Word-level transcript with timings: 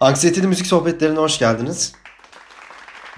Anksiyeteli 0.00 0.46
Müzik 0.46 0.66
Sohbetlerine 0.66 1.18
hoş 1.18 1.38
geldiniz. 1.38 1.92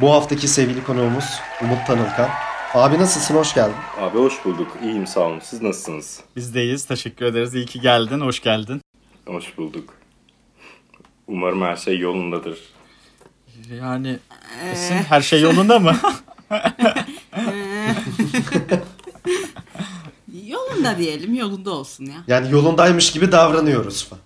Bu 0.01 0.13
haftaki 0.13 0.49
sevgili 0.49 0.85
konuğumuz 0.85 1.25
Umut 1.63 1.87
Tanılkan. 1.87 2.29
Abi 2.75 2.99
nasılsın? 2.99 3.35
Hoş 3.35 3.55
geldin. 3.55 3.75
Abi 4.01 4.19
hoş 4.19 4.45
bulduk. 4.45 4.77
İyiyim 4.83 5.07
sağ 5.07 5.21
olun. 5.21 5.41
Siz 5.43 5.63
nasılsınız? 5.63 6.21
Biz 6.37 6.55
deyiz. 6.55 6.85
Teşekkür 6.85 7.25
ederiz. 7.25 7.55
İyi 7.55 7.67
ki 7.67 7.81
geldin. 7.81 8.21
Hoş 8.21 8.43
geldin. 8.43 8.83
Hoş 9.27 9.59
bulduk. 9.59 9.95
Umarım 11.27 11.63
her 11.63 11.77
şey 11.77 11.99
yolundadır. 11.99 12.59
Yani 13.81 14.19
Esin 14.73 14.95
her 14.95 15.21
şey 15.21 15.41
yolunda 15.41 15.79
mı? 15.79 15.97
Yolunda 20.47 20.99
diyelim. 20.99 21.35
Yolunda 21.35 21.71
olsun 21.71 22.07
ya. 22.07 22.17
Yani 22.27 22.53
yolundaymış 22.53 23.13
gibi 23.13 23.33
davranıyoruz 23.33 24.09
falan. 24.09 24.23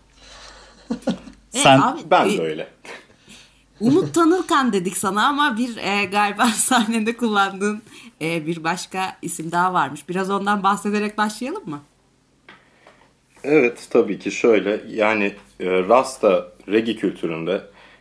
Sen- 1.62 1.80
abi, 1.80 2.00
Ben 2.10 2.28
e, 2.28 2.38
de 2.38 2.42
öyle. 2.42 2.68
Umut 3.80 4.14
Tanırkan 4.14 4.72
dedik 4.72 4.96
sana 4.96 5.26
ama 5.26 5.56
bir 5.58 5.76
e, 5.76 6.04
galiba 6.04 6.46
sahnede 6.56 7.16
kullandığın 7.16 7.82
e, 8.20 8.46
bir 8.46 8.64
başka 8.64 9.16
isim 9.22 9.52
daha 9.52 9.74
varmış. 9.74 10.08
Biraz 10.08 10.30
ondan 10.30 10.62
bahsederek 10.62 11.18
başlayalım 11.18 11.70
mı? 11.70 11.80
Evet 13.44 13.86
tabii 13.90 14.18
ki 14.18 14.30
şöyle 14.30 14.80
yani 14.88 15.24
e, 15.60 15.66
Rasta 15.70 16.48
reggae 16.68 16.96
kültüründe 16.96 17.60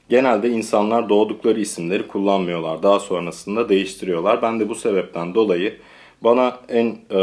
genelde 0.09 0.49
insanlar 0.49 1.09
doğdukları 1.09 1.59
isimleri 1.59 2.07
kullanmıyorlar. 2.07 2.83
Daha 2.83 2.99
sonrasında 2.99 3.69
değiştiriyorlar. 3.69 4.41
Ben 4.41 4.59
de 4.59 4.69
bu 4.69 4.75
sebepten 4.75 5.35
dolayı 5.35 5.77
bana 6.21 6.59
en 6.69 6.97
e, 7.11 7.21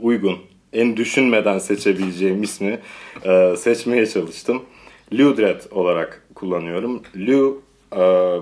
uygun, 0.00 0.38
en 0.72 0.96
düşünmeden 0.96 1.58
seçebileceğim 1.58 2.42
ismi 2.42 2.80
e, 3.24 3.56
seçmeye 3.56 4.06
çalıştım. 4.06 4.62
Liudred 5.12 5.60
olarak 5.70 6.26
kullanıyorum. 6.34 7.02
Liu 7.16 7.62
e, 7.96 8.36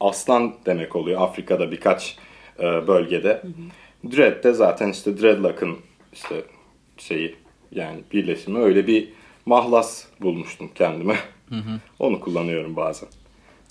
aslan 0.00 0.54
demek 0.66 0.96
oluyor 0.96 1.20
Afrika'da 1.22 1.70
birkaç 1.70 2.16
e, 2.58 2.62
bölgede. 2.62 3.42
Dread 4.10 4.44
de 4.44 4.52
zaten 4.52 4.88
işte 4.92 5.20
dreadlock'ın 5.20 5.76
işte 6.12 6.44
şeyi 6.98 7.36
yani 7.72 8.00
birleşimi 8.12 8.58
öyle 8.58 8.86
bir 8.86 9.08
mahlas 9.46 10.04
bulmuştum 10.20 10.70
kendime. 10.74 11.18
Onu 11.98 12.20
kullanıyorum 12.20 12.76
bazen. 12.76 13.08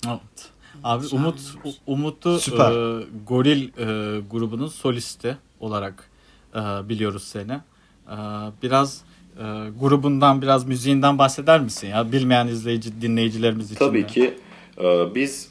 Evet. 0.08 0.50
Abi 0.84 1.06
Umut 1.12 1.40
Umut'u 1.86 2.38
Süper. 2.38 2.72
e, 2.72 3.04
Goril 3.26 3.68
e, 3.68 4.20
grubunun 4.20 4.66
solisti 4.66 5.36
olarak 5.60 6.10
e, 6.54 6.58
biliyoruz 6.58 7.24
seni. 7.24 7.52
E, 7.52 8.16
biraz 8.62 9.04
e, 9.38 9.44
grubundan 9.80 10.42
biraz 10.42 10.66
müziğinden 10.66 11.18
bahseder 11.18 11.60
misin 11.60 11.88
ya 11.88 12.12
bilmeyen 12.12 12.46
izleyici 12.46 13.02
dinleyicilerimiz 13.02 13.66
için? 13.66 13.78
Tabii 13.78 14.02
de. 14.02 14.06
ki 14.06 14.34
e, 14.80 15.14
biz 15.14 15.50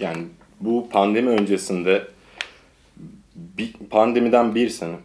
yani 0.00 0.24
bu 0.60 0.88
pandemi 0.90 1.28
öncesinde 1.28 2.08
bir, 3.36 3.72
pandemiden 3.90 4.54
bir 4.54 4.68
sene 4.68 4.96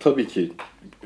tabii 0.00 0.28
ki 0.28 0.52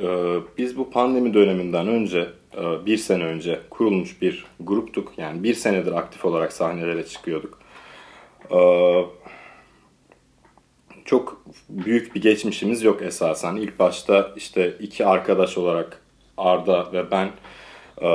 e, 0.03 0.37
biz 0.59 0.77
bu 0.77 0.91
pandemi 0.91 1.35
döneminden 1.35 1.89
önce 1.89 2.29
e, 2.57 2.87
bir 2.87 2.97
sene 2.97 3.25
önce 3.25 3.61
kurulmuş 3.71 4.23
bir 4.23 4.47
gruptuk. 4.61 5.13
Yani 5.17 5.43
bir 5.43 5.55
senedir 5.55 5.93
aktif 5.93 6.25
olarak 6.25 6.53
sahnelere 6.53 7.07
çıkıyorduk. 7.07 7.59
E, 8.51 8.57
çok 11.05 11.45
büyük 11.69 12.15
bir 12.15 12.23
geçmişimiz 12.23 12.83
yok 12.83 13.03
esasen. 13.03 13.57
İlk 13.57 13.79
başta 13.79 14.33
işte 14.37 14.77
iki 14.81 15.07
arkadaş 15.07 15.59
olarak 15.59 16.03
Arda 16.37 16.93
ve 16.93 17.11
ben 17.11 17.27
e, 18.01 18.09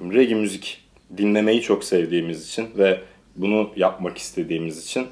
reggae 0.00 0.34
müzik 0.34 0.84
dinlemeyi 1.16 1.62
çok 1.62 1.84
sevdiğimiz 1.84 2.48
için 2.48 2.68
ve 2.78 3.00
bunu 3.36 3.70
yapmak 3.76 4.18
istediğimiz 4.18 4.84
için 4.84 5.06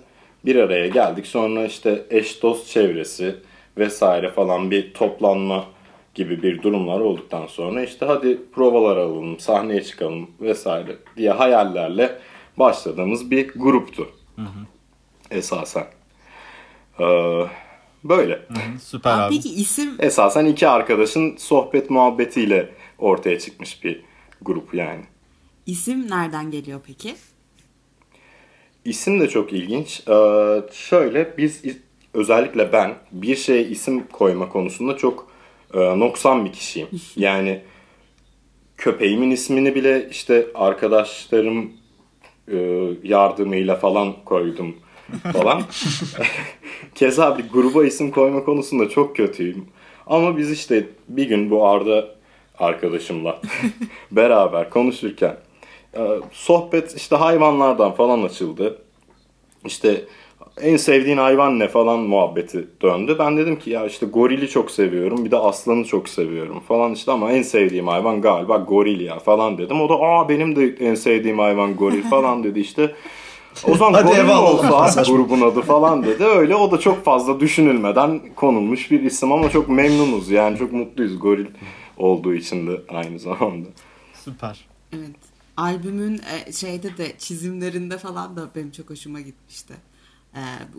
bir 0.44 0.56
araya 0.56 0.88
geldik. 0.88 1.26
Sonra 1.26 1.64
işte 1.64 2.06
eş 2.10 2.42
dost 2.42 2.68
çevresi 2.68 3.36
vesaire 3.78 4.30
falan 4.30 4.70
bir 4.70 4.94
toplanma 4.94 5.64
gibi 6.14 6.42
bir 6.42 6.62
durumlar 6.62 7.00
olduktan 7.00 7.46
sonra 7.46 7.82
işte 7.82 8.06
hadi 8.06 8.38
provalar 8.52 8.96
alalım, 8.96 9.38
sahneye 9.38 9.84
çıkalım 9.84 10.30
vesaire 10.40 10.96
diye 11.16 11.30
hayallerle 11.30 12.18
başladığımız 12.56 13.30
bir 13.30 13.48
gruptu. 13.48 14.08
Esasen. 15.30 15.86
Ee, 17.00 17.04
böyle. 18.04 18.34
Hı, 18.34 18.78
Süper 18.80 19.12
Abi, 19.12 19.22
abi. 19.22 19.34
Peki 19.34 19.54
isim 19.54 19.96
Esasen 19.98 20.46
iki 20.46 20.68
arkadaşın 20.68 21.36
sohbet 21.36 21.90
muhabbetiyle 21.90 22.68
ortaya 22.98 23.38
çıkmış 23.38 23.84
bir 23.84 24.00
grup 24.42 24.74
yani. 24.74 25.00
isim 25.66 26.10
nereden 26.10 26.50
geliyor 26.50 26.80
peki? 26.86 27.14
İsim 28.84 29.20
de 29.20 29.28
çok 29.28 29.52
ilginç. 29.52 30.02
Ee, 30.08 30.62
şöyle 30.72 31.36
biz 31.38 31.62
özellikle 32.14 32.72
ben 32.72 32.94
bir 33.12 33.36
şeye 33.36 33.62
isim 33.64 34.06
koyma 34.12 34.48
konusunda 34.48 34.96
çok 34.96 35.30
e, 35.74 35.78
noksan 35.98 36.44
bir 36.44 36.52
kişiyim. 36.52 36.88
Yani 37.16 37.60
köpeğimin 38.76 39.30
ismini 39.30 39.74
bile 39.74 40.08
işte 40.10 40.46
arkadaşlarım 40.54 41.72
e, 42.52 42.56
yardımıyla 43.02 43.76
falan 43.76 44.14
koydum 44.24 44.76
falan. 45.32 45.62
Keza 46.94 47.38
bir 47.38 47.48
gruba 47.48 47.84
isim 47.84 48.10
koyma 48.10 48.44
konusunda 48.44 48.88
çok 48.88 49.16
kötüyüm. 49.16 49.66
Ama 50.06 50.36
biz 50.36 50.50
işte 50.50 50.86
bir 51.08 51.28
gün 51.28 51.50
bu 51.50 51.66
Arda 51.66 52.08
arkadaşımla 52.58 53.40
beraber 54.10 54.70
konuşurken 54.70 55.36
e, 55.96 56.00
sohbet 56.32 56.96
işte 56.96 57.16
hayvanlardan 57.16 57.92
falan 57.92 58.22
açıldı. 58.22 58.78
İşte 59.64 60.04
en 60.60 60.76
sevdiğin 60.76 61.16
hayvan 61.16 61.58
ne 61.58 61.68
falan 61.68 61.98
muhabbeti 61.98 62.66
döndü. 62.82 63.16
Ben 63.18 63.36
dedim 63.36 63.58
ki 63.58 63.70
ya 63.70 63.86
işte 63.86 64.06
gorili 64.06 64.48
çok 64.48 64.70
seviyorum 64.70 65.24
bir 65.24 65.30
de 65.30 65.36
aslanı 65.36 65.84
çok 65.84 66.08
seviyorum 66.08 66.60
falan 66.60 66.92
işte 66.92 67.12
ama 67.12 67.32
en 67.32 67.42
sevdiğim 67.42 67.88
hayvan 67.88 68.20
galiba 68.20 68.56
goril 68.56 69.00
ya 69.00 69.18
falan 69.18 69.58
dedim. 69.58 69.80
O 69.80 69.88
da 69.88 69.94
aa 69.94 70.28
benim 70.28 70.56
de 70.56 70.86
en 70.88 70.94
sevdiğim 70.94 71.38
hayvan 71.38 71.76
goril 71.76 72.02
falan 72.02 72.44
dedi 72.44 72.60
işte. 72.60 72.94
O 73.64 73.76
zaman 73.76 73.92
Hadi 73.92 74.08
goril 74.08 74.28
olsa 74.28 75.02
grubun 75.02 75.40
adı 75.40 75.62
falan 75.62 76.04
dedi. 76.04 76.24
Öyle 76.24 76.54
o 76.56 76.70
da 76.70 76.80
çok 76.80 77.04
fazla 77.04 77.40
düşünülmeden 77.40 78.20
konulmuş 78.36 78.90
bir 78.90 79.02
isim 79.02 79.32
ama 79.32 79.50
çok 79.50 79.68
memnunuz 79.68 80.30
yani 80.30 80.58
çok 80.58 80.72
mutluyuz 80.72 81.18
goril 81.18 81.46
olduğu 81.96 82.34
için 82.34 82.66
de 82.66 82.80
aynı 82.88 83.18
zamanda. 83.18 83.68
Süper. 84.24 84.64
Evet. 84.92 85.16
Albümün 85.56 86.20
e, 86.48 86.52
şeyde 86.52 86.96
de 86.96 87.12
çizimlerinde 87.18 87.98
falan 87.98 88.36
da 88.36 88.48
benim 88.56 88.70
çok 88.70 88.90
hoşuma 88.90 89.20
gitmişti. 89.20 89.74
E, 90.34 90.40
bu 90.74 90.78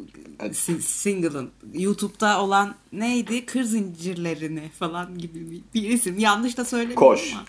si- 0.54 0.82
single'ın 0.82 1.52
YouTube'da 1.74 2.42
olan 2.42 2.76
neydi? 2.94 3.46
Kır 3.46 3.64
zincirlerini 3.64 4.70
falan 4.80 5.18
gibi 5.18 5.64
bir, 5.74 5.90
isim. 5.90 6.20
Yanlış 6.20 6.58
da 6.58 6.66
söylemiyorum 6.66 7.08
Koş. 7.08 7.34
ama. 7.34 7.44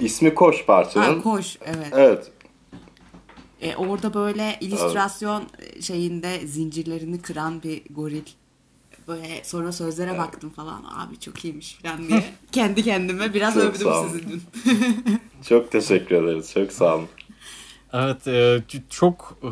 İsmi 0.00 0.34
Koş 0.34 0.66
parçanın. 0.66 1.16
Ha, 1.16 1.22
koş 1.22 1.58
evet. 1.64 1.92
Evet. 1.92 2.32
E, 3.62 3.76
orada 3.76 4.14
böyle 4.14 4.56
illüstrasyon 4.60 5.42
şeyinde 5.80 6.46
zincirlerini 6.46 7.22
kıran 7.22 7.62
bir 7.62 7.82
goril. 7.90 8.22
Böyle 9.08 9.44
sonra 9.44 9.72
sözlere 9.72 10.18
baktım 10.18 10.50
falan. 10.50 10.84
Abi 10.84 11.20
çok 11.20 11.44
iyiymiş 11.44 11.74
falan 11.74 12.08
diye. 12.08 12.24
Kendi 12.52 12.82
kendime 12.82 13.34
biraz 13.34 13.54
Çok 13.54 13.62
övdüm 13.62 13.88
sizi 14.08 14.28
dün. 14.28 14.42
Çok 15.48 15.72
teşekkür 15.72 16.24
ederiz. 16.24 16.52
Çok 16.54 16.72
sağ 16.72 16.96
olun. 16.96 17.08
Evet 17.92 18.28
e, 18.28 18.62
çok 18.90 19.38
e, 19.42 19.48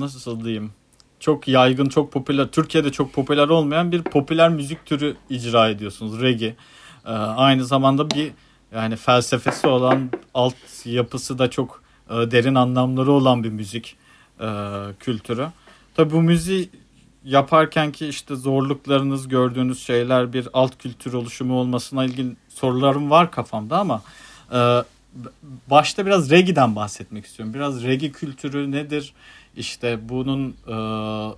nasıl 0.00 0.44
diyeyim 0.44 0.72
çok 1.20 1.48
yaygın 1.48 1.86
çok 1.86 2.12
popüler 2.12 2.46
Türkiye'de 2.46 2.92
çok 2.92 3.12
popüler 3.12 3.48
olmayan 3.48 3.92
bir 3.92 4.02
popüler 4.02 4.48
müzik 4.48 4.86
türü 4.86 5.16
icra 5.30 5.68
ediyorsunuz 5.68 6.22
reggae. 6.22 6.56
E, 7.06 7.10
aynı 7.12 7.64
zamanda 7.64 8.10
bir 8.10 8.32
yani 8.74 8.96
felsefesi 8.96 9.66
olan 9.66 10.10
alt 10.34 10.54
yapısı 10.84 11.38
da 11.38 11.50
çok 11.50 11.82
e, 12.10 12.30
derin 12.30 12.54
anlamları 12.54 13.12
olan 13.12 13.44
bir 13.44 13.50
müzik 13.50 13.96
e, 14.40 14.46
kültürü. 15.00 15.46
Tabi 15.94 16.12
bu 16.12 16.22
müziği 16.22 16.70
yaparken 17.24 17.92
ki 17.92 18.06
işte 18.06 18.36
zorluklarınız 18.36 19.28
gördüğünüz 19.28 19.82
şeyler 19.86 20.32
bir 20.32 20.48
alt 20.52 20.78
kültür 20.78 21.12
oluşumu 21.12 21.54
olmasına 21.54 22.04
ilgili 22.04 22.36
sorularım 22.48 23.10
var 23.10 23.30
kafamda 23.30 23.78
ama 23.78 24.02
e, 24.52 24.84
başta 25.70 26.06
biraz 26.06 26.30
reggae'den 26.30 26.76
bahsetmek 26.76 27.26
istiyorum. 27.26 27.54
Biraz 27.54 27.82
reggae 27.84 28.12
kültürü 28.12 28.70
nedir? 28.70 29.12
İşte 29.56 30.08
bunun 30.08 30.56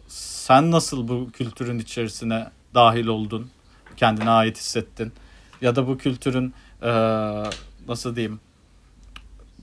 sen 0.09 0.71
nasıl 0.71 1.09
bu 1.09 1.31
kültürün 1.33 1.79
içerisine 1.79 2.51
dahil 2.75 3.07
oldun? 3.07 3.51
Kendine 3.97 4.31
ait 4.31 4.59
hissettin? 4.59 5.13
Ya 5.61 5.77
da 5.77 5.87
bu 5.87 5.99
kültürün 5.99 6.55
nasıl 7.89 8.17
diyeyim? 8.17 8.41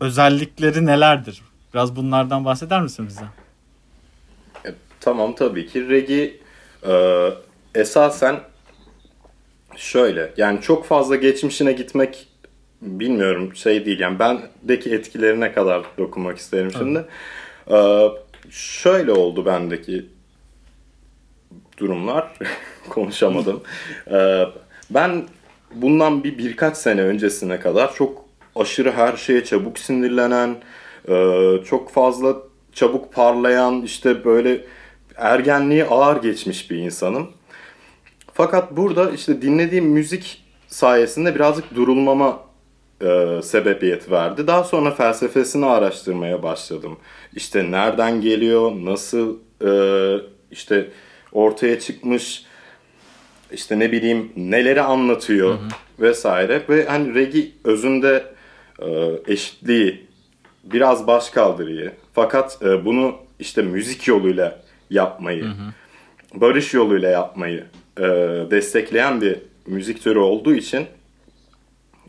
Özellikleri 0.02 0.86
nelerdir? 0.86 1.42
Biraz 1.74 1.96
bunlardan 1.96 2.46
bahseder 2.46 2.82
misin 2.82 3.08
bize? 3.08 3.26
E, 4.66 4.70
tamam 5.00 5.36
tabii 5.36 5.68
ki. 5.68 5.90
Reggae 5.90 6.34
e, 6.88 6.94
esasen 7.76 8.40
şöyle 9.76 10.34
yani 10.38 10.62
çok 10.62 10.86
fazla 10.86 11.16
geçmişine 11.16 11.72
gitmek 11.72 12.28
bilmiyorum 12.82 13.56
şey 13.56 13.86
değil 13.86 14.00
yani 14.00 14.20
bendeki 14.20 14.94
etkilerine 14.94 15.52
kadar 15.52 15.84
dokunmak 15.98 16.38
isterim 16.38 16.72
şimdi. 16.72 17.06
Ee, 17.72 18.10
şöyle 18.50 19.12
oldu 19.12 19.46
bendeki 19.46 20.06
durumlar. 21.78 22.34
Konuşamadım. 22.90 23.64
Ee, 24.12 24.44
ben 24.90 25.28
bundan 25.74 26.24
bir 26.24 26.38
birkaç 26.38 26.78
sene 26.78 27.02
öncesine 27.02 27.60
kadar 27.60 27.94
çok 27.94 28.27
aşırı 28.59 28.92
her 28.92 29.18
şeye 29.18 29.44
çabuk 29.44 29.80
sinirlenen, 29.80 30.56
e, 31.09 31.54
çok 31.65 31.92
fazla 31.92 32.36
çabuk 32.74 33.13
parlayan, 33.13 33.81
işte 33.81 34.25
böyle 34.25 34.65
ergenliği 35.15 35.86
ağır 35.86 36.21
geçmiş 36.21 36.71
bir 36.71 36.77
insanım. 36.77 37.27
Fakat 38.33 38.77
burada 38.77 39.12
işte 39.12 39.42
dinlediğim 39.42 39.86
müzik 39.86 40.44
sayesinde 40.68 41.36
birazcık 41.36 41.75
durulmama 41.75 42.39
e, 43.01 43.42
sebebiyet 43.44 44.12
verdi. 44.12 44.48
Daha 44.48 44.63
sonra 44.63 44.92
felsefesini 44.92 45.65
araştırmaya 45.65 46.44
başladım. 46.44 46.98
İşte 47.36 47.71
nereden 47.71 48.21
geliyor, 48.21 48.71
nasıl 48.75 49.38
e, 49.65 49.71
işte 50.51 50.89
ortaya 51.31 51.80
çıkmış, 51.80 52.45
işte 53.51 53.80
ne 53.80 53.92
bileyim 53.92 54.31
neleri 54.36 54.81
anlatıyor 54.81 55.50
hı 55.50 55.54
hı. 55.54 55.68
vesaire. 56.00 56.62
Ve 56.69 56.86
hani 56.86 57.13
regi 57.13 57.51
özünde 57.63 58.37
eşitliği, 59.28 60.08
biraz 60.64 61.08
başkaldırıyı 61.08 61.92
fakat 62.14 62.60
e, 62.62 62.86
bunu 62.86 63.16
işte 63.40 63.62
müzik 63.62 64.08
yoluyla 64.08 64.60
yapmayı, 64.90 65.44
hı 65.44 65.48
hı. 65.48 65.72
barış 66.34 66.74
yoluyla 66.74 67.10
yapmayı 67.10 67.64
e, 67.98 68.04
destekleyen 68.52 69.22
bir 69.22 69.36
müzik 69.66 70.04
türü 70.04 70.20
olduğu 70.20 70.56
için 70.56 70.86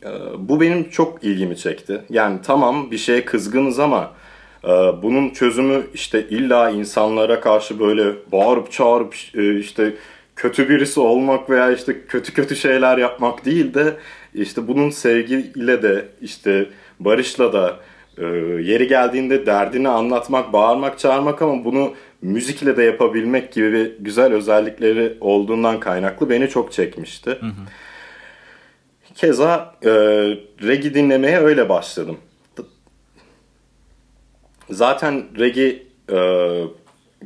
e, 0.04 0.08
bu 0.38 0.60
benim 0.60 0.90
çok 0.90 1.24
ilgimi 1.24 1.56
çekti. 1.56 2.00
Yani 2.10 2.38
tamam 2.42 2.90
bir 2.90 2.98
şeye 2.98 3.24
kızgınız 3.24 3.78
ama 3.78 4.12
e, 4.64 4.68
bunun 5.02 5.30
çözümü 5.30 5.86
işte 5.94 6.28
illa 6.28 6.70
insanlara 6.70 7.40
karşı 7.40 7.80
böyle 7.80 8.12
bağırıp 8.32 8.72
çağırıp 8.72 9.14
e, 9.34 9.58
işte 9.58 9.94
kötü 10.36 10.68
birisi 10.68 11.00
olmak 11.00 11.50
veya 11.50 11.72
işte 11.72 12.06
kötü 12.08 12.34
kötü 12.34 12.56
şeyler 12.56 12.98
yapmak 12.98 13.44
değil 13.44 13.74
de 13.74 13.96
işte 14.34 14.68
bunun 14.68 14.90
sevgiyle 14.90 15.82
de 15.82 16.08
işte 16.20 16.66
barışla 17.00 17.52
da 17.52 17.76
e, 18.18 18.24
yeri 18.62 18.88
geldiğinde 18.88 19.46
derdini 19.46 19.88
anlatmak, 19.88 20.52
bağırmak, 20.52 20.98
çağırmak 20.98 21.42
ama 21.42 21.64
bunu 21.64 21.94
müzikle 22.22 22.76
de 22.76 22.82
yapabilmek 22.82 23.52
gibi 23.52 23.72
bir 23.72 23.98
güzel 23.98 24.32
özellikleri 24.32 25.16
olduğundan 25.20 25.80
kaynaklı 25.80 26.30
beni 26.30 26.48
çok 26.48 26.72
çekmişti. 26.72 27.30
Hı 27.30 27.46
hı. 27.46 27.52
Keza 29.14 29.74
e, 29.84 29.90
reggae 30.62 30.94
dinlemeye 30.94 31.38
öyle 31.38 31.68
başladım. 31.68 32.18
Zaten 34.70 35.24
reggae 35.38 35.82
e, 36.12 36.18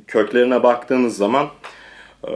köklerine 0.06 0.62
baktığınız 0.62 1.16
zaman 1.16 1.48
e, 2.28 2.32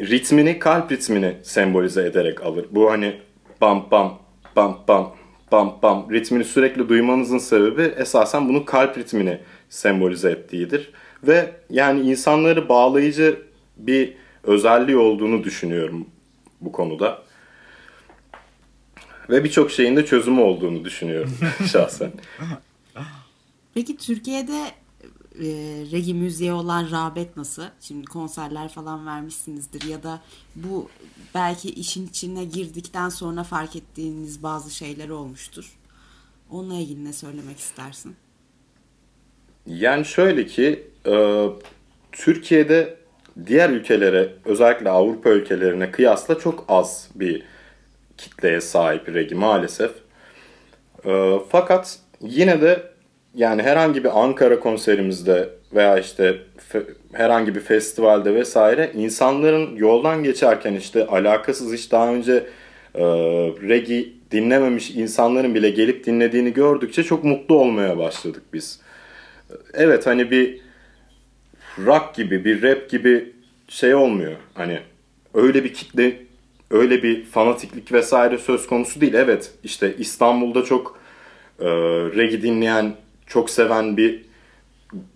ritmini, 0.00 0.58
kalp 0.58 0.92
ritmini 0.92 1.36
sembolize 1.42 2.02
ederek 2.02 2.42
alır. 2.42 2.66
Bu 2.70 2.90
hani 2.90 3.20
bam 3.60 3.88
bam 3.90 4.18
bam 4.56 4.84
bam 4.88 5.16
bam 5.52 5.78
bam 5.82 6.12
ritmini 6.12 6.44
sürekli 6.44 6.88
duymanızın 6.88 7.38
sebebi 7.38 7.82
esasen 7.82 8.48
bunu 8.48 8.64
kalp 8.64 8.98
ritmini 8.98 9.38
sembolize 9.68 10.30
ettiğidir. 10.30 10.92
Ve 11.22 11.50
yani 11.70 12.00
insanları 12.00 12.68
bağlayıcı 12.68 13.42
bir 13.76 14.12
özelliği 14.44 14.96
olduğunu 14.96 15.44
düşünüyorum 15.44 16.06
bu 16.60 16.72
konuda. 16.72 17.22
Ve 19.30 19.44
birçok 19.44 19.70
şeyin 19.70 19.96
de 19.96 20.06
çözümü 20.06 20.40
olduğunu 20.40 20.84
düşünüyorum 20.84 21.32
şahsen. 21.72 22.10
Peki 23.74 23.96
Türkiye'de 23.96 24.70
e, 25.40 25.46
regi 25.92 26.14
müziğe 26.14 26.52
olan 26.52 26.90
rağbet 26.90 27.36
nasıl? 27.36 27.62
Şimdi 27.80 28.06
konserler 28.06 28.68
falan 28.68 29.06
vermişsinizdir 29.06 29.88
ya 29.88 30.02
da 30.02 30.20
bu 30.56 30.88
belki 31.34 31.70
işin 31.70 32.06
içine 32.06 32.44
girdikten 32.44 33.08
sonra 33.08 33.44
fark 33.44 33.76
ettiğiniz 33.76 34.42
bazı 34.42 34.74
şeyler 34.74 35.08
olmuştur. 35.08 35.76
Onunla 36.50 36.74
ilgili 36.74 37.04
ne 37.04 37.12
söylemek 37.12 37.58
istersin? 37.58 38.16
Yani 39.66 40.04
şöyle 40.04 40.46
ki 40.46 40.86
e, 41.06 41.46
Türkiye'de 42.12 42.96
diğer 43.46 43.70
ülkelere 43.70 44.32
özellikle 44.44 44.90
Avrupa 44.90 45.30
ülkelerine 45.30 45.90
kıyasla 45.90 46.38
çok 46.38 46.64
az 46.68 47.08
bir 47.14 47.42
kitleye 48.16 48.60
sahip 48.60 49.08
regi 49.08 49.34
maalesef. 49.34 49.92
E, 51.04 51.32
fakat 51.48 51.98
yine 52.20 52.60
de 52.60 52.95
yani 53.36 53.62
herhangi 53.62 54.04
bir 54.04 54.22
Ankara 54.22 54.60
konserimizde 54.60 55.48
veya 55.74 55.98
işte 55.98 56.36
herhangi 57.12 57.54
bir 57.54 57.60
festivalde 57.60 58.34
vesaire 58.34 58.90
insanların 58.94 59.76
yoldan 59.76 60.24
geçerken 60.24 60.74
işte 60.74 61.06
alakasız 61.06 61.72
hiç 61.72 61.92
daha 61.92 62.14
önce 62.14 62.46
e, 62.94 63.04
regi 63.68 64.12
dinlememiş 64.30 64.90
insanların 64.90 65.54
bile 65.54 65.70
gelip 65.70 66.06
dinlediğini 66.06 66.52
gördükçe 66.52 67.02
çok 67.02 67.24
mutlu 67.24 67.54
olmaya 67.54 67.98
başladık 67.98 68.42
biz. 68.52 68.80
Evet 69.74 70.06
hani 70.06 70.30
bir 70.30 70.60
rock 71.78 72.14
gibi 72.14 72.44
bir 72.44 72.62
rap 72.62 72.90
gibi 72.90 73.32
şey 73.68 73.94
olmuyor. 73.94 74.36
Hani 74.54 74.78
öyle 75.34 75.64
bir 75.64 75.74
kitle 75.74 76.16
öyle 76.70 77.02
bir 77.02 77.24
fanatiklik 77.24 77.92
vesaire 77.92 78.38
söz 78.38 78.66
konusu 78.66 79.00
değil. 79.00 79.14
Evet 79.14 79.52
işte 79.64 79.94
İstanbul'da 79.98 80.64
çok 80.64 80.98
e, 81.60 81.66
regi 82.16 82.42
dinleyen 82.42 82.92
çok 83.26 83.50
seven 83.50 83.96
bir 83.96 84.26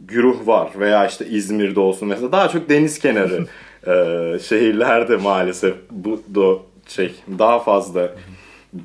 güruh 0.00 0.46
var 0.46 0.70
veya 0.78 1.06
işte 1.06 1.26
İzmir'de 1.26 1.80
olsun 1.80 2.08
mesela 2.08 2.32
daha 2.32 2.48
çok 2.48 2.68
deniz 2.68 2.98
kenarı 2.98 3.46
e, 3.86 4.38
şehirlerde 4.38 5.16
maalesef 5.16 5.76
bu 5.90 6.22
da 6.34 6.62
şey 6.88 7.14
daha 7.38 7.58
fazla 7.58 8.14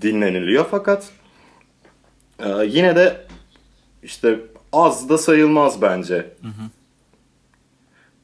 dinleniliyor 0.01 0.65
fakat 0.71 1.11
e, 2.39 2.49
yine 2.65 2.95
de 2.95 3.25
işte 4.03 4.39
az 4.73 5.09
da 5.09 5.17
sayılmaz 5.17 5.81
bence. 5.81 6.35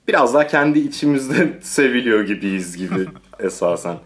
Biraz 0.07 0.33
daha 0.33 0.47
kendi 0.47 0.79
içimizde 0.79 1.59
seviliyor 1.61 2.21
gibiyiz 2.21 2.77
gibi 2.77 3.07
esasen. 3.39 3.97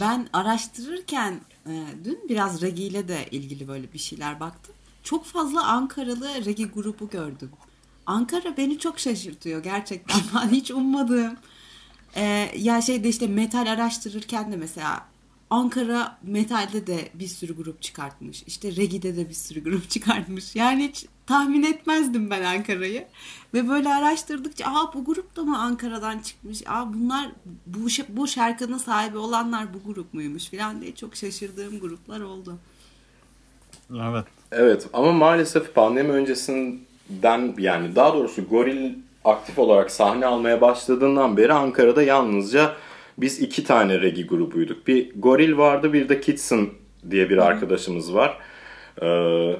Ben 0.00 0.28
araştırırken 0.32 1.40
e, 1.66 1.72
dün 2.04 2.18
biraz 2.28 2.62
Regi 2.62 2.82
ile 2.82 3.08
de 3.08 3.18
ilgili 3.30 3.68
böyle 3.68 3.92
bir 3.92 3.98
şeyler 3.98 4.40
baktım 4.40 4.74
çok 5.04 5.24
fazla 5.24 5.66
Ankaralı 5.66 6.44
reggae 6.44 6.66
grubu 6.66 7.08
gördüm. 7.08 7.50
Ankara 8.06 8.56
beni 8.56 8.78
çok 8.78 8.98
şaşırtıyor 8.98 9.62
gerçekten. 9.62 10.20
Ben 10.34 10.48
hiç 10.48 10.70
ummadığım. 10.70 11.36
Ee, 12.16 12.50
ya 12.56 12.82
şeyde 12.82 13.08
işte 13.08 13.26
metal 13.26 13.72
araştırırken 13.72 14.52
de 14.52 14.56
mesela 14.56 15.06
Ankara 15.50 16.18
metalde 16.22 16.86
de 16.86 17.08
bir 17.14 17.26
sürü 17.26 17.56
grup 17.56 17.82
çıkartmış. 17.82 18.42
İşte 18.46 18.76
reggae'de 18.76 19.16
de 19.16 19.28
bir 19.28 19.34
sürü 19.34 19.64
grup 19.64 19.90
çıkartmış. 19.90 20.56
Yani 20.56 20.88
hiç 20.88 21.06
tahmin 21.26 21.62
etmezdim 21.62 22.30
ben 22.30 22.42
Ankara'yı. 22.42 23.06
Ve 23.54 23.68
böyle 23.68 23.94
araştırdıkça 23.94 24.66
aa 24.66 24.94
bu 24.94 25.04
grup 25.04 25.36
da 25.36 25.42
mı 25.42 25.58
Ankara'dan 25.58 26.18
çıkmış? 26.18 26.62
Aa 26.66 26.94
bunlar 26.94 27.30
bu, 27.66 27.88
bu 28.08 28.28
şarkının 28.28 28.78
sahibi 28.78 29.18
olanlar 29.18 29.74
bu 29.74 29.92
grup 29.92 30.14
muymuş 30.14 30.50
falan 30.50 30.82
diye 30.82 30.94
çok 30.94 31.16
şaşırdığım 31.16 31.80
gruplar 31.80 32.20
oldu. 32.20 32.58
Evet. 33.90 34.24
Evet 34.52 34.86
ama 34.92 35.12
maalesef 35.12 35.74
pandemi 35.74 36.10
öncesinden 36.12 37.54
yani 37.58 37.96
daha 37.96 38.14
doğrusu 38.14 38.48
Goril 38.48 38.94
aktif 39.24 39.58
olarak 39.58 39.90
sahne 39.90 40.26
almaya 40.26 40.60
başladığından 40.60 41.36
beri 41.36 41.52
Ankara'da 41.52 42.02
yalnızca 42.02 42.72
biz 43.18 43.40
iki 43.40 43.64
tane 43.64 44.00
regi 44.00 44.26
grubuyduk. 44.26 44.86
Bir 44.86 45.10
Goril 45.16 45.56
vardı 45.56 45.92
bir 45.92 46.08
de 46.08 46.20
Kitson 46.20 46.68
diye 47.10 47.30
bir 47.30 47.38
arkadaşımız 47.38 48.14
var. 48.14 48.38
Ee, 49.02 49.56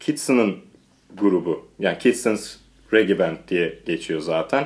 Kitson'ın 0.00 0.56
grubu 1.14 1.66
yani 1.78 1.98
Kitson's 1.98 2.56
Reggae 2.92 3.18
Band 3.18 3.36
diye 3.48 3.78
geçiyor 3.86 4.20
zaten. 4.20 4.64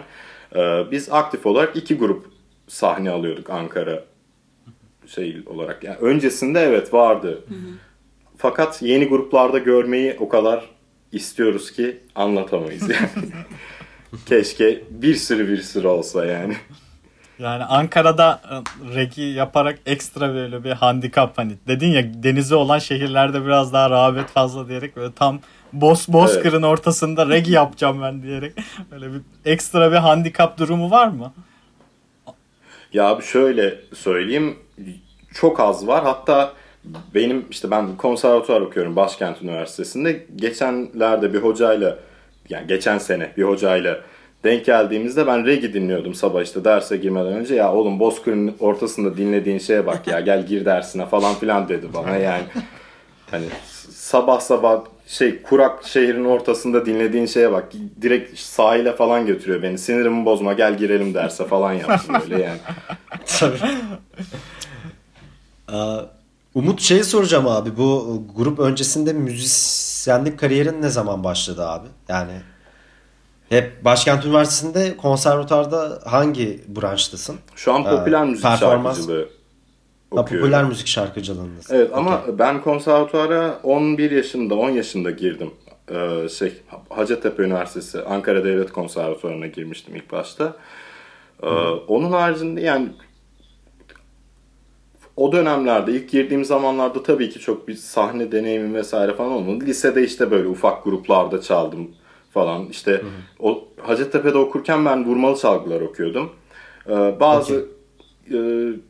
Ee, 0.57 0.85
biz 0.90 1.12
aktif 1.12 1.47
olarak 1.47 1.76
iki 1.76 1.97
grup 1.97 2.26
sahne 2.69 3.11
alıyorduk 3.11 3.50
Ankara 3.50 4.05
şey 5.07 5.43
olarak. 5.47 5.85
Yani 5.85 5.97
öncesinde 5.97 6.61
evet 6.61 6.95
vardı. 6.95 7.45
Hı 7.49 7.55
hı. 7.55 7.89
Fakat 8.42 8.82
yeni 8.82 9.04
gruplarda 9.09 9.59
görmeyi 9.59 10.16
o 10.20 10.28
kadar 10.28 10.64
istiyoruz 11.12 11.73
ki 11.73 12.00
anlatamayız 12.14 12.82
yani. 12.82 13.32
Keşke 14.26 14.82
bir 14.90 15.14
sürü 15.14 15.49
bir 15.49 15.62
sürü 15.62 15.87
olsa 15.87 16.26
yani. 16.26 16.56
Yani 17.38 17.64
Ankara'da 17.64 18.40
e, 18.50 18.54
regi 18.94 19.23
yaparak 19.23 19.78
ekstra 19.87 20.35
böyle 20.35 20.64
bir 20.64 20.70
handikap 20.70 21.38
hani 21.38 21.52
dedin 21.68 21.88
ya 21.88 22.23
denizi 22.23 22.54
olan 22.54 22.78
şehirlerde 22.78 23.44
biraz 23.44 23.73
daha 23.73 23.90
rağbet 23.90 24.28
fazla 24.28 24.68
diyerek 24.68 24.97
böyle 24.97 25.12
tam 25.12 25.40
Bos 25.73 26.09
Bozkır'ın 26.09 26.62
evet. 26.62 26.73
ortasında 26.73 27.28
regi 27.28 27.52
yapacağım 27.52 28.02
ben 28.02 28.23
diyerek 28.23 28.52
böyle 28.90 29.12
bir 29.12 29.20
ekstra 29.44 29.92
bir 29.92 29.97
handikap 29.97 30.59
durumu 30.59 30.90
var 30.90 31.09
mı? 31.09 31.32
Ya 32.92 33.18
şöyle 33.32 33.80
söyleyeyim 33.94 34.59
çok 35.35 35.61
az 35.61 35.87
var 35.87 36.04
hatta 36.04 36.60
benim 37.14 37.44
işte 37.50 37.70
ben 37.70 37.96
konservatuvar 37.96 38.60
okuyorum 38.60 38.96
Başkent 38.96 39.42
Üniversitesi'nde. 39.42 40.26
Geçenlerde 40.37 41.32
bir 41.32 41.38
hocayla 41.38 41.99
yani 42.49 42.66
geçen 42.66 42.99
sene 42.99 43.32
bir 43.37 43.42
hocayla 43.42 44.00
denk 44.44 44.64
geldiğimizde 44.64 45.26
ben 45.26 45.46
reggae 45.46 45.72
dinliyordum 45.72 46.14
sabah 46.14 46.42
işte 46.42 46.64
derse 46.64 46.96
girmeden 46.96 47.32
önce. 47.32 47.54
Ya 47.54 47.72
oğlum 47.72 48.00
Bozkır'ın 48.00 48.54
ortasında 48.60 49.16
dinlediğin 49.16 49.58
şeye 49.58 49.87
bak 49.87 50.06
ya 50.06 50.20
gel 50.20 50.46
gir 50.46 50.64
dersine 50.64 51.06
falan 51.06 51.34
filan 51.34 51.68
dedi 51.68 51.87
bana 51.94 52.16
yani. 52.16 52.44
Hani 53.30 53.44
sabah 53.90 54.40
sabah 54.40 54.80
şey 55.06 55.42
kurak 55.42 55.84
şehrin 55.84 56.25
ortasında 56.25 56.87
dinlediğin 56.87 57.26
şeye 57.26 57.52
bak 57.52 57.72
direkt 58.02 58.38
sahile 58.38 58.92
falan 58.92 59.26
götürüyor 59.26 59.62
beni. 59.62 59.78
Sinirimi 59.78 60.25
bozma 60.25 60.52
gel 60.52 60.78
girelim 60.78 61.14
derse 61.14 61.44
falan 61.44 61.72
yaptım 61.72 62.16
böyle 62.22 62.42
yani. 62.42 62.58
Tabii. 63.26 63.58
Umut 66.54 66.80
şeyi 66.80 67.04
soracağım 67.04 67.47
abi. 67.49 67.76
Bu 67.76 68.23
grup 68.37 68.59
öncesinde 68.59 69.12
müzisyenlik 69.12 70.38
kariyerin 70.38 70.83
ne 70.83 70.88
zaman 70.88 71.25
başladı 71.25 71.69
abi? 71.69 71.87
Yani 72.09 72.33
hep 73.49 73.85
Başkent 73.85 74.25
Üniversitesi'nde 74.25 74.97
konservatuarda 74.97 76.00
hangi 76.07 76.61
branştasın? 76.69 77.37
Şu 77.57 77.73
an 77.73 77.85
popüler 77.85 78.25
müzik 78.25 78.45
performans- 78.45 78.83
şarkıcılığı 78.95 79.28
Ha, 80.14 80.21
okuyorum. 80.21 80.47
popüler 80.47 80.64
müzik 80.64 80.87
şarkıcılığındasın. 80.87 81.75
Evet 81.75 81.90
ama 81.95 82.19
Okey. 82.23 82.38
ben 82.38 82.62
konservatuara 82.62 83.61
11 83.62 84.11
yaşında, 84.11 84.54
10 84.54 84.71
yaşında 84.71 85.11
girdim. 85.11 85.50
Ee, 85.92 86.28
şey 86.28 86.52
Hacettepe 86.88 87.42
Üniversitesi, 87.42 88.02
Ankara 88.02 88.45
Devlet 88.45 88.73
Konservatuvarı'na 88.73 89.47
girmiştim 89.47 89.97
ilk 89.97 90.12
başta. 90.12 90.57
Ee, 91.42 91.47
onun 91.88 92.11
haricinde 92.12 92.61
yani 92.61 92.88
o 95.20 95.32
dönemlerde 95.32 95.92
ilk 95.92 96.10
girdiğim 96.10 96.44
zamanlarda 96.44 97.02
tabii 97.02 97.30
ki 97.30 97.40
çok 97.40 97.68
bir 97.68 97.74
sahne 97.74 98.32
deneyimim 98.32 98.74
vesaire 98.74 99.14
falan 99.14 99.32
olmadı. 99.32 99.66
Lisede 99.66 100.04
işte 100.04 100.30
böyle 100.30 100.48
ufak 100.48 100.84
gruplarda 100.84 101.40
çaldım 101.40 101.90
falan. 102.34 102.66
İşte 102.66 103.02
o 103.38 103.64
Hacettepe'de 103.82 104.38
okurken 104.38 104.84
ben 104.84 105.04
vurmalı 105.04 105.36
çalgılar 105.36 105.80
okuyordum. 105.80 106.30
Ee, 106.88 107.20
bazı 107.20 107.68
e, 108.32 108.38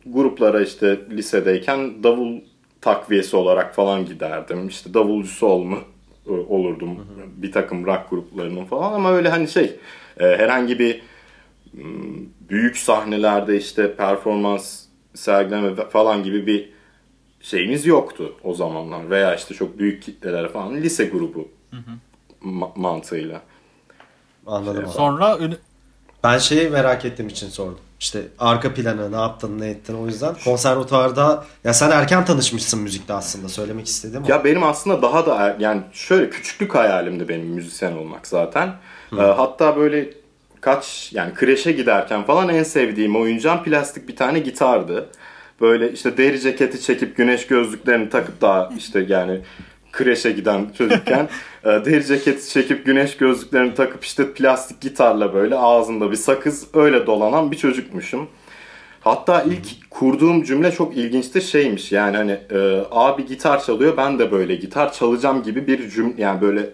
gruplara 0.07 0.61
işte 0.61 1.01
lisedeyken 1.11 2.03
davul 2.03 2.41
takviyesi 2.81 3.37
olarak 3.37 3.75
falan 3.75 4.07
giderdim. 4.07 4.69
İşte 4.69 4.95
davulcusu 4.95 5.47
olma 5.47 5.77
e, 6.27 6.31
olurdum 6.31 7.07
bir 7.37 7.53
takım 7.53 7.87
rock 7.87 8.11
gruplarının 8.11 8.65
falan 8.65 8.93
ama 8.93 9.13
öyle 9.13 9.29
hani 9.29 9.49
şey 9.49 9.77
e, 10.21 10.25
herhangi 10.25 10.79
bir 10.79 11.03
m, 11.73 11.85
büyük 12.49 12.77
sahnelerde 12.77 13.57
işte 13.57 13.95
performans 13.95 14.80
sergileme 15.15 15.89
falan 15.89 16.23
gibi 16.23 16.47
bir 16.47 16.71
şeyimiz 17.41 17.87
yoktu 17.87 18.35
o 18.45 18.55
zamanlar 18.55 19.11
veya 19.11 19.35
işte 19.35 19.55
çok 19.55 19.79
büyük 19.79 20.03
kitlelere 20.03 20.49
falan 20.49 20.75
lise 20.77 21.05
grubu 21.05 21.49
ma- 22.43 22.71
mantığıyla. 22.81 23.43
Anladım 24.47 24.85
abi. 24.85 24.93
Sonra 24.93 25.39
Ben 26.25 26.39
şeyi 26.39 26.71
merak 26.71 27.05
ettiğim 27.05 27.29
için 27.29 27.49
sordum. 27.49 27.79
İşte 28.01 28.23
arka 28.39 28.75
planı 28.75 29.13
ne 29.13 29.17
yaptın 29.17 29.59
ne 29.61 29.69
ettin 29.69 29.95
o 29.95 30.07
yüzden 30.07 30.35
konservatuvarda 30.45 31.45
ya 31.65 31.75
sen 31.75 31.91
erken 31.91 32.25
tanışmışsın 32.25 32.81
müzikte 32.81 33.13
aslında 33.13 33.49
söylemek 33.49 33.87
istedim. 33.87 34.23
Ya 34.29 34.45
benim 34.45 34.63
aslında 34.63 35.03
daha 35.03 35.27
da 35.27 35.35
er- 35.37 35.57
yani 35.59 35.83
şöyle 35.93 36.31
küçüklük 36.31 36.75
hayalimdi 36.75 37.29
benim 37.29 37.47
müzisyen 37.47 37.93
olmak 37.93 38.27
zaten. 38.27 38.73
Ee, 39.13 39.17
hatta 39.21 39.77
böyle 39.77 40.11
kaç 40.61 41.11
yani 41.13 41.35
kreşe 41.35 41.73
giderken 41.73 42.23
falan 42.23 42.49
en 42.49 42.63
sevdiğim 42.63 43.17
oyuncağım 43.17 43.63
plastik 43.63 44.09
bir 44.09 44.17
tane 44.17 44.39
gitardı. 44.39 45.09
Böyle 45.61 45.93
işte 45.93 46.17
deri 46.17 46.41
ceketi 46.41 46.83
çekip 46.83 47.17
güneş 47.17 47.47
gözlüklerini 47.47 48.11
takıp 48.11 48.41
daha 48.41 48.71
işte 48.79 49.07
yani 49.09 49.41
kreşe 49.93 50.33
giden 50.33 50.67
çocukken 50.79 51.29
e, 51.65 51.69
deri 51.69 52.07
ceketi 52.07 52.49
çekip 52.49 52.87
güneş 52.87 53.17
gözlüklerini 53.17 53.75
takıp 53.75 54.05
işte 54.05 54.33
plastik 54.33 54.81
gitarla 54.81 55.35
böyle 55.35 55.57
ağzında 55.57 56.11
bir 56.11 56.17
sakız 56.17 56.67
öyle 56.75 57.07
dolanan 57.07 57.53
bir 57.53 57.57
çocukmuşum. 57.57 58.29
Hatta 59.01 59.43
ilk 59.43 59.91
kurduğum 59.91 60.43
cümle 60.43 60.73
çok 60.73 60.97
ilginçti 60.97 61.43
şeymiş 61.43 61.93
yani 61.93 62.17
hani 62.17 62.39
e, 62.51 62.85
abi 62.91 63.27
gitar 63.27 63.65
çalıyor 63.65 63.97
ben 63.97 64.19
de 64.19 64.33
böyle 64.33 64.55
gitar 64.55 64.93
çalacağım 64.93 65.43
gibi 65.43 65.67
bir 65.67 65.91
cümle 65.91 66.23
yani 66.23 66.41
böyle 66.41 66.71